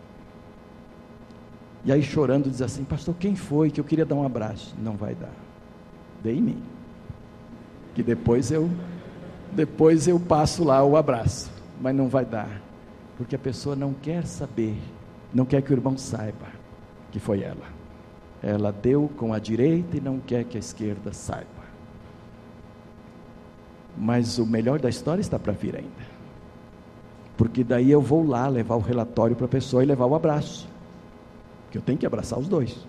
E 1.85 1.93
aí 1.93 2.03
chorando 2.03 2.51
diz 2.51 2.61
assim: 2.61 2.83
Pastor, 2.83 3.15
quem 3.15 3.37
foi 3.37 3.71
que 3.71 3.79
eu 3.79 3.85
queria 3.85 4.05
dar 4.05 4.17
um 4.17 4.27
abraço? 4.27 4.75
Não 4.83 4.97
vai 4.97 5.15
dar. 5.15 5.35
Dê 6.25 6.33
em 6.33 6.43
mim. 6.43 6.63
Que 7.95 8.03
depois 8.03 8.51
eu 8.51 8.69
depois 9.53 10.09
eu 10.09 10.19
passo 10.19 10.65
lá 10.65 10.83
o 10.83 10.97
abraço, 10.97 11.53
mas 11.81 11.95
não 11.95 12.09
vai 12.09 12.25
dar 12.25 12.72
porque 13.17 13.37
a 13.37 13.39
pessoa 13.39 13.77
não 13.77 13.93
quer 13.93 14.27
saber, 14.27 14.77
não 15.33 15.45
quer 15.45 15.63
que 15.63 15.73
o 15.73 15.77
irmão 15.77 15.97
saiba 15.97 16.63
que 17.13 17.21
foi 17.21 17.43
ela. 17.43 17.67
Ela 18.43 18.73
deu 18.73 19.09
com 19.17 19.33
a 19.33 19.39
direita 19.39 19.97
e 19.97 20.01
não 20.01 20.19
quer 20.19 20.45
que 20.45 20.57
a 20.57 20.61
esquerda 20.61 21.13
saiba. 21.13 21.47
Mas 23.97 24.39
o 24.39 24.47
melhor 24.47 24.81
da 24.81 24.89
história 24.89 25.21
está 25.21 25.39
para 25.39 25.53
vir 25.53 25.77
ainda. 25.77 26.13
Porque 27.37 27.63
daí 27.63 27.91
eu 27.91 28.01
vou 28.01 28.27
lá 28.27 28.49
levar 28.49 28.77
o 28.77 28.81
relatório 28.81 29.37
para 29.37 29.47
a 29.47 29.49
pessoa 29.49 29.83
e 29.83 29.87
levar 29.87 30.07
o 30.07 30.15
abraço. 30.15 30.67
Que 31.71 31.79
eu 31.79 31.83
tenho 31.83 31.99
que 31.99 32.07
abraçar 32.07 32.39
os 32.39 32.49
dois. 32.49 32.87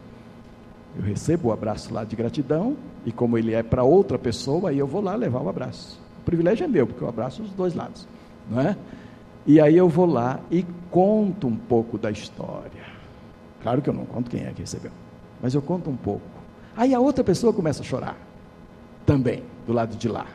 Eu 0.96 1.04
recebo 1.04 1.50
o 1.50 1.52
abraço 1.52 1.94
lá 1.94 2.04
de 2.04 2.16
gratidão, 2.16 2.78
e 3.06 3.12
como 3.12 3.38
ele 3.38 3.54
é 3.54 3.64
para 3.64 3.84
outra 3.84 4.18
pessoa, 4.18 4.70
aí 4.70 4.78
eu 4.78 4.88
vou 4.88 5.02
lá 5.02 5.16
levar 5.16 5.42
o 5.42 5.50
abraço. 5.50 6.00
O 6.22 6.24
privilégio 6.24 6.64
é 6.64 6.68
meu, 6.68 6.86
porque 6.88 7.04
eu 7.04 7.10
abraço 7.10 7.42
os 7.42 7.52
dois 7.52 7.74
lados, 7.74 8.08
não 8.50 8.62
é? 8.62 8.78
E 9.46 9.60
aí 9.60 9.76
eu 9.76 9.90
vou 9.90 10.06
lá 10.06 10.40
e 10.50 10.66
conto 10.90 11.48
um 11.48 11.56
pouco 11.56 11.98
da 11.98 12.10
história. 12.10 12.84
Claro 13.62 13.82
que 13.82 13.90
eu 13.90 13.94
não 13.94 14.06
conto 14.06 14.30
quem 14.30 14.46
é 14.46 14.52
que 14.52 14.62
recebeu, 14.62 14.92
mas 15.42 15.54
eu 15.54 15.62
conto 15.62 15.90
um 15.90 15.96
pouco. 15.96 16.22
Aí 16.76 16.94
a 16.94 17.00
outra 17.00 17.24
pessoa 17.24 17.54
começa 17.54 17.82
a 17.82 17.86
chorar, 17.86 18.18
também, 19.06 19.44
do 19.68 19.74
lado 19.74 19.96
de 19.96 20.08
lá, 20.08 20.28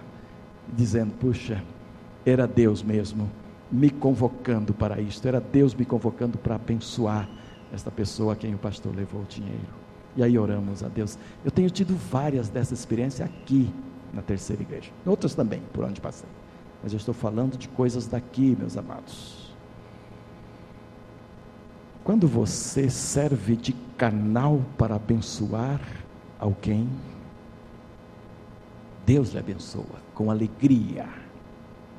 dizendo: 0.72 1.12
Puxa, 1.14 1.62
era 2.24 2.46
Deus 2.46 2.82
mesmo 2.82 3.30
me 3.70 3.90
convocando 3.90 4.72
para 4.72 5.00
isto, 5.00 5.26
era 5.26 5.40
Deus 5.40 5.74
me 5.74 5.84
convocando 5.84 6.38
para 6.38 6.54
abençoar 6.54 7.28
esta 7.72 7.90
pessoa 7.90 8.32
a 8.32 8.36
quem 8.36 8.54
o 8.54 8.58
pastor 8.58 8.94
levou 8.94 9.22
o 9.22 9.26
dinheiro. 9.26 9.78
E 10.16 10.22
aí 10.22 10.38
oramos 10.38 10.82
a 10.82 10.88
Deus. 10.88 11.18
Eu 11.44 11.50
tenho 11.50 11.70
tido 11.70 11.94
várias 11.94 12.48
dessas 12.48 12.78
experiências 12.78 13.28
aqui 13.28 13.70
na 14.12 14.22
terceira 14.22 14.62
igreja, 14.62 14.90
outras 15.04 15.34
também, 15.34 15.62
por 15.72 15.84
onde 15.84 16.00
passei. 16.00 16.28
Mas 16.82 16.92
eu 16.92 16.96
estou 16.96 17.14
falando 17.14 17.56
de 17.56 17.68
coisas 17.68 18.06
daqui, 18.06 18.56
meus 18.58 18.76
amados. 18.76 19.48
Quando 22.04 22.26
você 22.26 22.88
serve 22.88 23.56
de 23.56 23.72
canal 23.96 24.62
para 24.78 24.94
abençoar 24.94 25.80
alguém, 26.38 26.88
Deus 29.04 29.32
lhe 29.32 29.38
abençoa 29.38 29.84
com 30.14 30.30
alegria. 30.30 31.06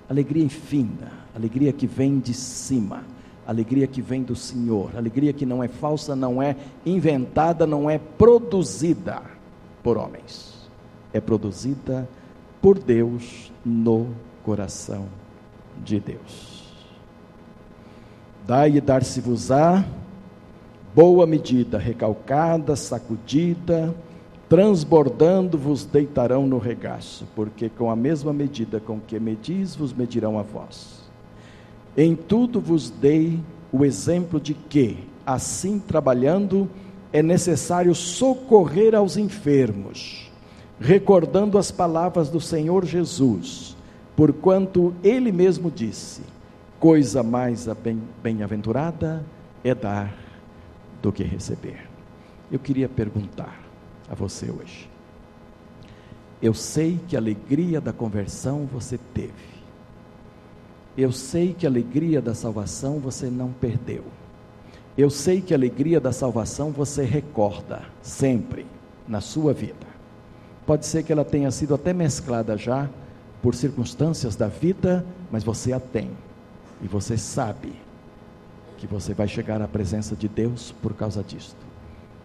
Alegria 0.09 0.43
infinda, 0.43 1.11
alegria 1.35 1.71
que 1.71 1.85
vem 1.85 2.19
de 2.19 2.33
cima, 2.33 3.03
alegria 3.45 3.85
que 3.85 4.01
vem 4.01 4.23
do 4.23 4.35
Senhor, 4.35 4.95
alegria 4.95 5.31
que 5.31 5.45
não 5.45 5.63
é 5.63 5.67
falsa, 5.67 6.15
não 6.15 6.41
é 6.41 6.55
inventada, 6.85 7.67
não 7.67 7.87
é 7.89 7.99
produzida 7.99 9.21
por 9.83 9.97
homens, 9.97 10.69
é 11.13 11.19
produzida 11.19 12.09
por 12.59 12.79
Deus 12.79 13.51
no 13.63 14.07
coração 14.43 15.05
de 15.83 15.99
Deus. 15.99 16.63
Dai 18.45 18.77
e 18.77 18.81
dar-se-vos-á 18.81 19.85
boa 20.95 21.27
medida, 21.27 21.77
recalcada, 21.77 22.75
sacudida, 22.75 23.93
transbordando 24.49 25.57
vos 25.57 25.85
deitarão 25.85 26.47
no 26.47 26.57
regaço, 26.57 27.27
porque 27.35 27.69
com 27.69 27.91
a 27.91 27.95
mesma 27.95 28.33
medida 28.33 28.79
com 28.79 28.99
que 28.99 29.19
medis, 29.19 29.75
vos 29.75 29.93
medirão 29.93 30.39
a 30.39 30.41
vós. 30.41 31.09
Em 31.95 32.15
tudo 32.15 32.59
vos 32.59 32.89
dei 32.89 33.39
o 33.71 33.85
exemplo 33.85 34.39
de 34.39 34.53
que, 34.53 34.97
assim 35.25 35.79
trabalhando, 35.79 36.67
é 37.13 37.21
necessário 37.21 37.93
socorrer 37.93 38.95
aos 38.95 39.17
enfermos, 39.17 40.31
recordando 40.79 41.57
as 41.57 41.69
palavras 41.69 42.29
do 42.29 42.41
Senhor 42.41 42.85
Jesus, 42.85 43.77
porquanto 44.19 44.93
ele 45.01 45.31
mesmo 45.31 45.71
disse: 45.71 46.21
coisa 46.77 47.23
mais 47.23 47.69
bem-aventurada 48.21 49.23
é 49.63 49.73
dar 49.73 50.13
do 51.01 51.09
que 51.09 51.23
receber. 51.23 51.87
Eu 52.51 52.59
queria 52.59 52.89
perguntar 52.89 53.57
a 54.09 54.13
você 54.13 54.51
hoje. 54.51 54.89
Eu 56.41 56.53
sei 56.53 56.99
que 57.07 57.15
alegria 57.15 57.79
da 57.79 57.93
conversão 57.93 58.67
você 58.69 58.99
teve. 59.13 59.31
Eu 60.97 61.13
sei 61.13 61.53
que 61.53 61.65
a 61.65 61.69
alegria 61.69 62.21
da 62.21 62.35
salvação 62.35 62.99
você 62.99 63.27
não 63.29 63.53
perdeu. 63.53 64.03
Eu 64.97 65.09
sei 65.09 65.39
que 65.39 65.53
a 65.53 65.57
alegria 65.57 66.01
da 66.01 66.11
salvação 66.11 66.71
você 66.71 67.05
recorda 67.05 67.83
sempre 68.01 68.65
na 69.07 69.21
sua 69.21 69.53
vida. 69.53 69.87
Pode 70.65 70.85
ser 70.85 71.03
que 71.03 71.13
ela 71.13 71.23
tenha 71.23 71.49
sido 71.51 71.73
até 71.73 71.93
mesclada 71.93 72.57
já 72.57 72.89
por 73.41 73.55
circunstâncias 73.55 74.35
da 74.35 74.47
vida, 74.47 75.05
mas 75.31 75.43
você 75.43 75.73
a 75.73 75.79
tem. 75.79 76.11
E 76.81 76.87
você 76.87 77.17
sabe 77.17 77.73
que 78.77 78.87
você 78.87 79.13
vai 79.13 79.27
chegar 79.27 79.61
à 79.61 79.67
presença 79.67 80.15
de 80.15 80.27
Deus 80.27 80.73
por 80.81 80.93
causa 80.93 81.23
disto. 81.23 81.57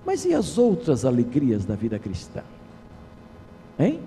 Mas 0.07 0.25
e 0.25 0.35
as 0.35 0.59
outras 0.59 1.05
alegrias 1.05 1.65
da 1.65 1.75
vida 1.75 1.99
cristã? 1.99 2.43
Hein? 3.79 4.01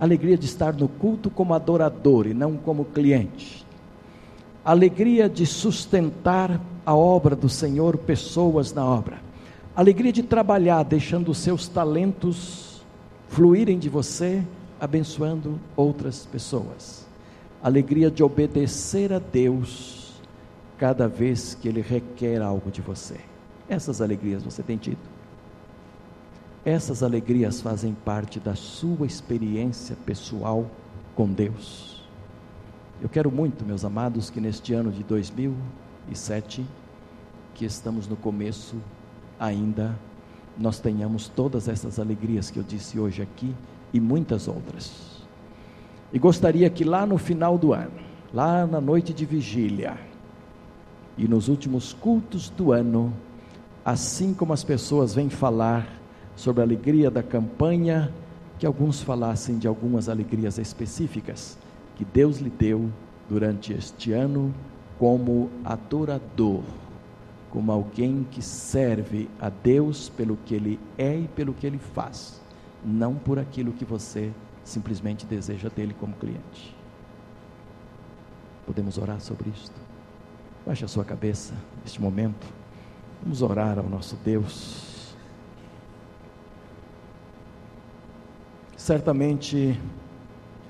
Alegria 0.00 0.36
de 0.36 0.46
estar 0.46 0.74
no 0.74 0.88
culto 0.88 1.30
como 1.30 1.54
adorador 1.54 2.26
e 2.26 2.34
não 2.34 2.56
como 2.56 2.84
cliente. 2.84 3.64
Alegria 4.64 5.28
de 5.28 5.46
sustentar 5.46 6.60
a 6.84 6.94
obra 6.94 7.36
do 7.36 7.48
Senhor, 7.48 7.96
pessoas 7.96 8.72
na 8.72 8.84
obra. 8.84 9.18
Alegria 9.74 10.12
de 10.12 10.22
trabalhar, 10.22 10.82
deixando 10.82 11.30
os 11.30 11.38
seus 11.38 11.68
talentos 11.68 12.82
fluírem 13.28 13.78
de 13.78 13.88
você, 13.88 14.42
abençoando 14.80 15.58
outras 15.76 16.26
pessoas. 16.26 17.06
Alegria 17.62 18.10
de 18.10 18.22
obedecer 18.22 19.12
a 19.12 19.18
Deus 19.18 20.20
cada 20.76 21.08
vez 21.08 21.54
que 21.54 21.68
Ele 21.68 21.80
requer 21.80 22.40
algo 22.40 22.70
de 22.70 22.80
você. 22.80 23.18
Essas 23.68 24.00
alegrias 24.00 24.42
você 24.42 24.62
tem 24.62 24.76
tido? 24.76 25.00
Essas 26.64 27.02
alegrias 27.02 27.60
fazem 27.60 27.94
parte 28.04 28.38
da 28.38 28.54
sua 28.54 29.06
experiência 29.06 29.96
pessoal 30.06 30.70
com 31.14 31.26
Deus. 31.26 32.02
Eu 33.00 33.08
quero 33.08 33.30
muito, 33.30 33.64
meus 33.64 33.84
amados, 33.84 34.30
que 34.30 34.40
neste 34.40 34.74
ano 34.74 34.90
de 34.90 35.02
2007, 35.04 36.64
que 37.54 37.64
estamos 37.64 38.06
no 38.06 38.16
começo 38.16 38.76
ainda, 39.38 39.96
nós 40.56 40.80
tenhamos 40.80 41.28
todas 41.28 41.68
essas 41.68 41.98
alegrias 41.98 42.50
que 42.50 42.58
eu 42.58 42.62
disse 42.62 42.98
hoje 42.98 43.22
aqui 43.22 43.54
e 43.92 44.00
muitas 44.00 44.48
outras. 44.48 45.18
E 46.12 46.18
gostaria 46.18 46.68
que 46.70 46.84
lá 46.84 47.04
no 47.04 47.18
final 47.18 47.58
do 47.58 47.72
ano, 47.72 48.00
lá 48.32 48.66
na 48.66 48.80
noite 48.80 49.12
de 49.12 49.24
vigília 49.24 49.96
e 51.16 51.26
nos 51.26 51.48
últimos 51.48 51.92
cultos 51.92 52.48
do 52.50 52.72
ano, 52.72 53.12
assim 53.84 54.32
como 54.32 54.52
as 54.52 54.64
pessoas 54.64 55.14
vêm 55.14 55.28
falar 55.28 55.86
sobre 56.36 56.60
a 56.60 56.64
alegria 56.64 57.10
da 57.10 57.22
campanha, 57.22 58.12
que 58.58 58.66
alguns 58.66 59.02
falassem 59.02 59.58
de 59.58 59.68
algumas 59.68 60.08
alegrias 60.08 60.58
específicas 60.58 61.58
que 61.96 62.04
Deus 62.04 62.38
lhe 62.38 62.50
deu 62.50 62.90
durante 63.28 63.72
este 63.72 64.12
ano 64.12 64.54
como 64.98 65.50
adorador, 65.64 66.62
como 67.50 67.70
alguém 67.70 68.26
que 68.30 68.42
serve 68.42 69.28
a 69.40 69.48
Deus 69.48 70.08
pelo 70.08 70.36
que 70.44 70.54
ele 70.54 70.80
é 70.96 71.16
e 71.16 71.28
pelo 71.28 71.52
que 71.52 71.66
ele 71.66 71.78
faz, 71.78 72.40
não 72.88 73.14
por 73.14 73.38
aquilo 73.38 73.72
que 73.72 73.84
você 73.84 74.32
simplesmente 74.64 75.26
deseja 75.26 75.68
dele 75.68 75.94
como 75.98 76.14
cliente. 76.14 76.74
Podemos 78.66 78.98
orar 78.98 79.20
sobre 79.20 79.50
isto? 79.50 79.74
Baixe 80.66 80.84
a 80.84 80.88
sua 80.88 81.04
cabeça 81.04 81.54
neste 81.82 82.00
momento. 82.00 82.46
Vamos 83.22 83.42
orar 83.42 83.78
ao 83.78 83.88
nosso 83.88 84.16
Deus. 84.24 85.14
Certamente, 88.76 89.78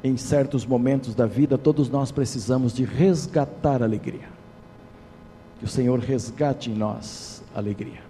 em 0.02 0.16
certos 0.16 0.64
momentos 0.64 1.14
da 1.14 1.26
vida, 1.26 1.58
todos 1.58 1.88
nós 1.88 2.12
precisamos 2.12 2.72
de 2.72 2.84
resgatar 2.84 3.82
a 3.82 3.84
alegria. 3.84 4.28
Que 5.58 5.64
o 5.64 5.68
Senhor 5.68 5.98
resgate 5.98 6.70
em 6.70 6.74
nós 6.74 7.42
a 7.54 7.58
alegria. 7.58 8.00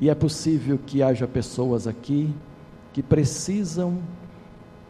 E 0.00 0.10
é 0.10 0.14
possível 0.14 0.78
que 0.84 1.02
haja 1.02 1.26
pessoas 1.26 1.86
aqui 1.86 2.34
que 2.94 3.02
precisam 3.02 3.98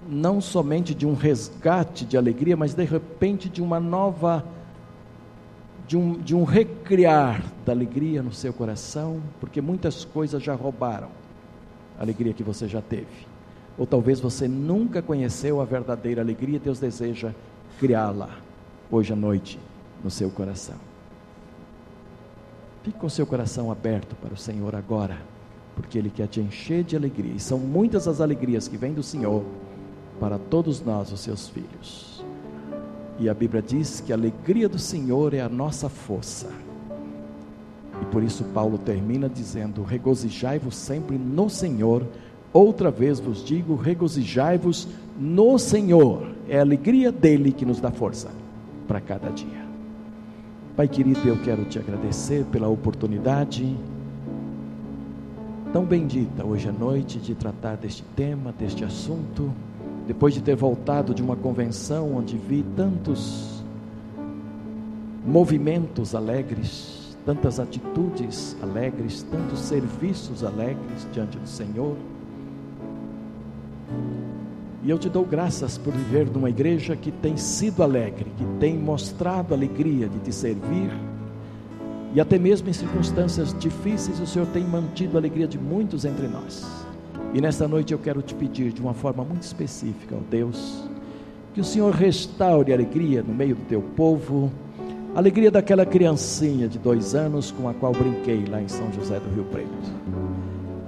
não 0.09 0.41
somente 0.41 0.95
de 0.95 1.05
um 1.05 1.15
resgate 1.15 2.05
de 2.05 2.17
alegria, 2.17 2.57
mas 2.57 2.75
de 2.75 2.85
repente 2.85 3.49
de 3.49 3.61
uma 3.61 3.81
nova, 3.81 4.45
de 5.89 5.97
um, 5.97 6.13
de 6.13 6.37
um 6.37 6.45
recriar 6.45 7.43
da 7.67 7.73
alegria 7.73 8.23
no 8.23 8.33
seu 8.33 8.53
coração, 8.53 9.21
porque 9.41 9.61
muitas 9.61 10.05
coisas 10.05 10.41
já 10.41 10.55
roubaram 10.55 11.09
a 11.99 12.03
alegria 12.03 12.33
que 12.33 12.45
você 12.45 12.69
já 12.69 12.81
teve 12.81 13.35
ou 13.77 13.87
talvez 13.87 14.21
você 14.21 14.47
nunca 14.47 15.03
conheceu 15.03 15.61
a 15.61 15.65
verdadeira 15.65 16.23
alegria, 16.23 16.59
Deus 16.59 16.79
deseja 16.79 17.33
criá-la 17.79 18.31
hoje 18.91 19.13
à 19.13 19.17
noite 19.17 19.59
no 20.03 20.11
seu 20.11 20.31
coração. 20.31 20.77
Fique 22.85 22.99
com 22.99 23.09
seu 23.09 23.27
coração 23.27 23.73
aberto 23.73 24.15
para 24.17 24.33
o 24.33 24.37
Senhor 24.37 24.75
agora, 24.77 25.19
porque 25.75 25.99
Ele 25.99 26.11
quer 26.11 26.29
te 26.29 26.41
encher 26.41 26.85
de 26.85 26.97
alegria, 26.97 27.35
e 27.35 27.41
são 27.41 27.59
muitas 27.59 28.07
as 28.07 28.21
alegrias 28.21 28.69
que 28.69 28.77
vêm 28.77 28.93
do 28.93 29.03
Senhor 29.03 29.43
para 30.21 30.39
todos 30.39 30.81
nós, 30.85 31.13
os 31.13 31.21
seus 31.21 31.49
filhos. 31.49 32.25
E 33.19 33.29
a 33.29 33.35
Bíblia 33.35 33.63
diz 33.63 34.01
que 34.01 34.13
a 34.13 34.17
alegria 34.17 34.69
do 34.69 34.79
Senhor 34.79 35.35
é 35.35 35.41
a 35.41 35.49
nossa 35.49 35.89
força. 35.89 36.49
E 38.03 38.05
por 38.07 38.23
isso 38.23 38.45
Paulo 38.53 38.77
termina 38.77 39.29
dizendo: 39.29 39.83
regozijai-vos 39.83 40.77
sempre 40.77 41.17
no 41.17 41.49
Senhor 41.49 42.05
Outra 42.55 42.89
vez 42.89 43.19
vos 43.19 43.45
digo: 43.45 43.75
regozijai-vos 43.75 44.87
no 45.19 45.59
Senhor. 45.59 46.29
É 46.49 46.59
a 46.59 46.61
alegria 46.61 47.11
dele 47.11 47.51
que 47.51 47.67
nos 47.67 47.81
dá 47.81 47.91
força 47.91 48.31
para 48.87 49.01
cada 49.01 49.29
dia. 49.31 49.65
Pai 50.77 50.87
querido, 50.87 51.21
eu 51.27 51.37
quero 51.43 51.65
te 51.65 51.81
agradecer 51.81 52.45
pela 52.45 52.69
oportunidade 52.69 53.77
tão 55.75 55.85
bendita 55.85 56.47
hoje 56.47 56.69
à 56.69 56.73
noite 56.73 57.19
de 57.19 57.35
tratar 57.35 57.77
deste 57.77 58.05
tema, 58.15 58.55
deste 58.57 58.85
assunto, 58.85 59.53
depois 60.07 60.33
de 60.33 60.41
ter 60.41 60.55
voltado 60.55 61.13
de 61.13 61.21
uma 61.21 61.35
convenção 61.35 62.15
onde 62.15 62.39
vi 62.39 62.65
tantos 62.77 63.61
movimentos 65.27 66.15
alegres, 66.15 67.19
tantas 67.27 67.59
atitudes 67.59 68.57
alegres, 68.63 69.25
tantos 69.25 69.59
serviços 69.59 70.45
alegres 70.45 71.09
diante 71.13 71.37
do 71.39 71.49
Senhor. 71.49 71.97
E 74.85 74.89
eu 74.89 74.97
te 74.97 75.09
dou 75.09 75.25
graças 75.25 75.77
por 75.77 75.93
viver 75.93 76.31
numa 76.31 76.51
igreja 76.51 76.95
que 76.95 77.11
tem 77.11 77.37
sido 77.37 77.83
alegre, 77.83 78.31
que 78.39 78.45
tem 78.61 78.79
mostrado 78.79 79.53
alegria 79.53 80.09
de 80.09 80.21
te 80.21 80.33
servir. 80.33 80.93
E 82.15 82.21
até 82.21 82.39
mesmo 82.39 82.71
em 82.71 82.73
circunstâncias 82.73 83.53
difíceis, 83.59 84.21
o 84.21 84.27
Senhor 84.27 84.47
tem 84.47 84.63
mantido 84.63 85.17
a 85.17 85.21
alegria 85.21 85.49
de 85.49 85.59
muitos 85.59 86.05
entre 86.05 86.29
nós. 86.29 86.65
E 87.35 87.41
nesta 87.41 87.67
noite 87.67 87.93
eu 87.93 87.99
quero 87.99 88.23
te 88.23 88.33
pedir 88.33 88.73
de 88.73 88.81
uma 88.81 88.95
forma 88.95 89.25
muito 89.25 89.43
específica, 89.43 90.15
ó 90.15 90.21
Deus, 90.31 90.89
que 91.53 91.61
o 91.61 91.65
Senhor 91.65 91.93
restaure 91.93 92.71
a 92.71 92.77
alegria 92.77 93.21
no 93.21 93.35
meio 93.35 93.57
do 93.57 93.63
teu 93.63 93.83
povo, 93.83 94.53
a 95.13 95.19
alegria 95.19 95.51
daquela 95.51 95.85
criancinha 95.85 96.69
de 96.69 96.79
dois 96.79 97.17
anos 97.17 97.51
com 97.51 97.69
a 97.69 97.75
qual 97.75 97.91
brinquei 97.91 98.45
lá 98.49 98.63
em 98.63 98.69
São 98.69 98.93
José 98.93 99.19
do 99.19 99.35
Rio 99.35 99.45
Preto. 99.45 99.69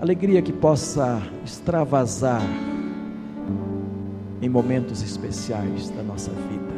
Alegria 0.01 0.41
que 0.41 0.53
possa 0.53 1.21
extravasar 1.45 2.43
em 4.41 4.49
momentos 4.49 5.03
especiais 5.03 5.91
da 5.91 6.03
nossa 6.05 6.31
vida. 6.31 6.77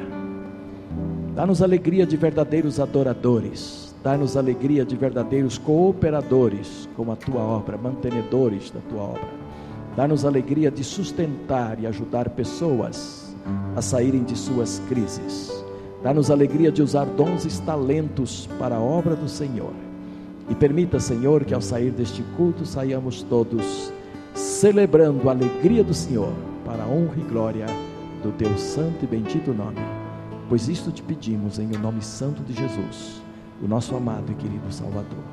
Dá-nos 1.34 1.62
alegria 1.62 2.06
de 2.06 2.16
verdadeiros 2.16 2.80
adoradores, 2.80 3.87
dá-nos 4.02 4.36
alegria 4.36 4.84
de 4.84 4.96
verdadeiros 4.96 5.58
cooperadores 5.58 6.88
com 6.96 7.10
a 7.10 7.16
tua 7.16 7.40
obra, 7.40 7.76
mantenedores 7.76 8.70
da 8.70 8.80
tua 8.88 9.02
obra. 9.02 9.28
Dá-nos 9.96 10.24
alegria 10.24 10.70
de 10.70 10.84
sustentar 10.84 11.78
e 11.80 11.86
ajudar 11.86 12.30
pessoas 12.30 13.36
a 13.74 13.82
saírem 13.82 14.22
de 14.22 14.36
suas 14.36 14.80
crises. 14.88 15.52
Dá-nos 16.02 16.30
alegria 16.30 16.70
de 16.70 16.82
usar 16.82 17.04
dons 17.04 17.44
e 17.44 17.62
talentos 17.62 18.48
para 18.58 18.76
a 18.76 18.80
obra 18.80 19.16
do 19.16 19.28
Senhor. 19.28 19.72
E 20.48 20.54
permita, 20.54 21.00
Senhor, 21.00 21.44
que 21.44 21.52
ao 21.52 21.60
sair 21.60 21.90
deste 21.90 22.22
culto 22.36 22.64
saiamos 22.64 23.22
todos 23.22 23.92
celebrando 24.34 25.28
a 25.28 25.32
alegria 25.32 25.82
do 25.82 25.92
Senhor 25.92 26.32
para 26.64 26.84
a 26.84 26.86
honra 26.86 27.16
e 27.18 27.22
glória 27.22 27.66
do 28.22 28.30
teu 28.32 28.56
santo 28.56 29.04
e 29.04 29.06
bendito 29.06 29.52
nome. 29.52 29.80
Pois 30.48 30.68
isto 30.68 30.92
te 30.92 31.02
pedimos 31.02 31.58
em 31.58 31.66
o 31.66 31.78
nome 31.78 32.02
santo 32.02 32.42
de 32.42 32.52
Jesus, 32.52 33.20
o 33.62 33.66
nosso 33.66 33.96
amado 33.96 34.30
e 34.30 34.34
querido 34.34 34.70
Salvador. 34.72 35.24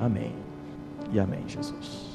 Amém. 0.00 0.34
E 1.12 1.20
amém, 1.20 1.46
Jesus. 1.46 2.05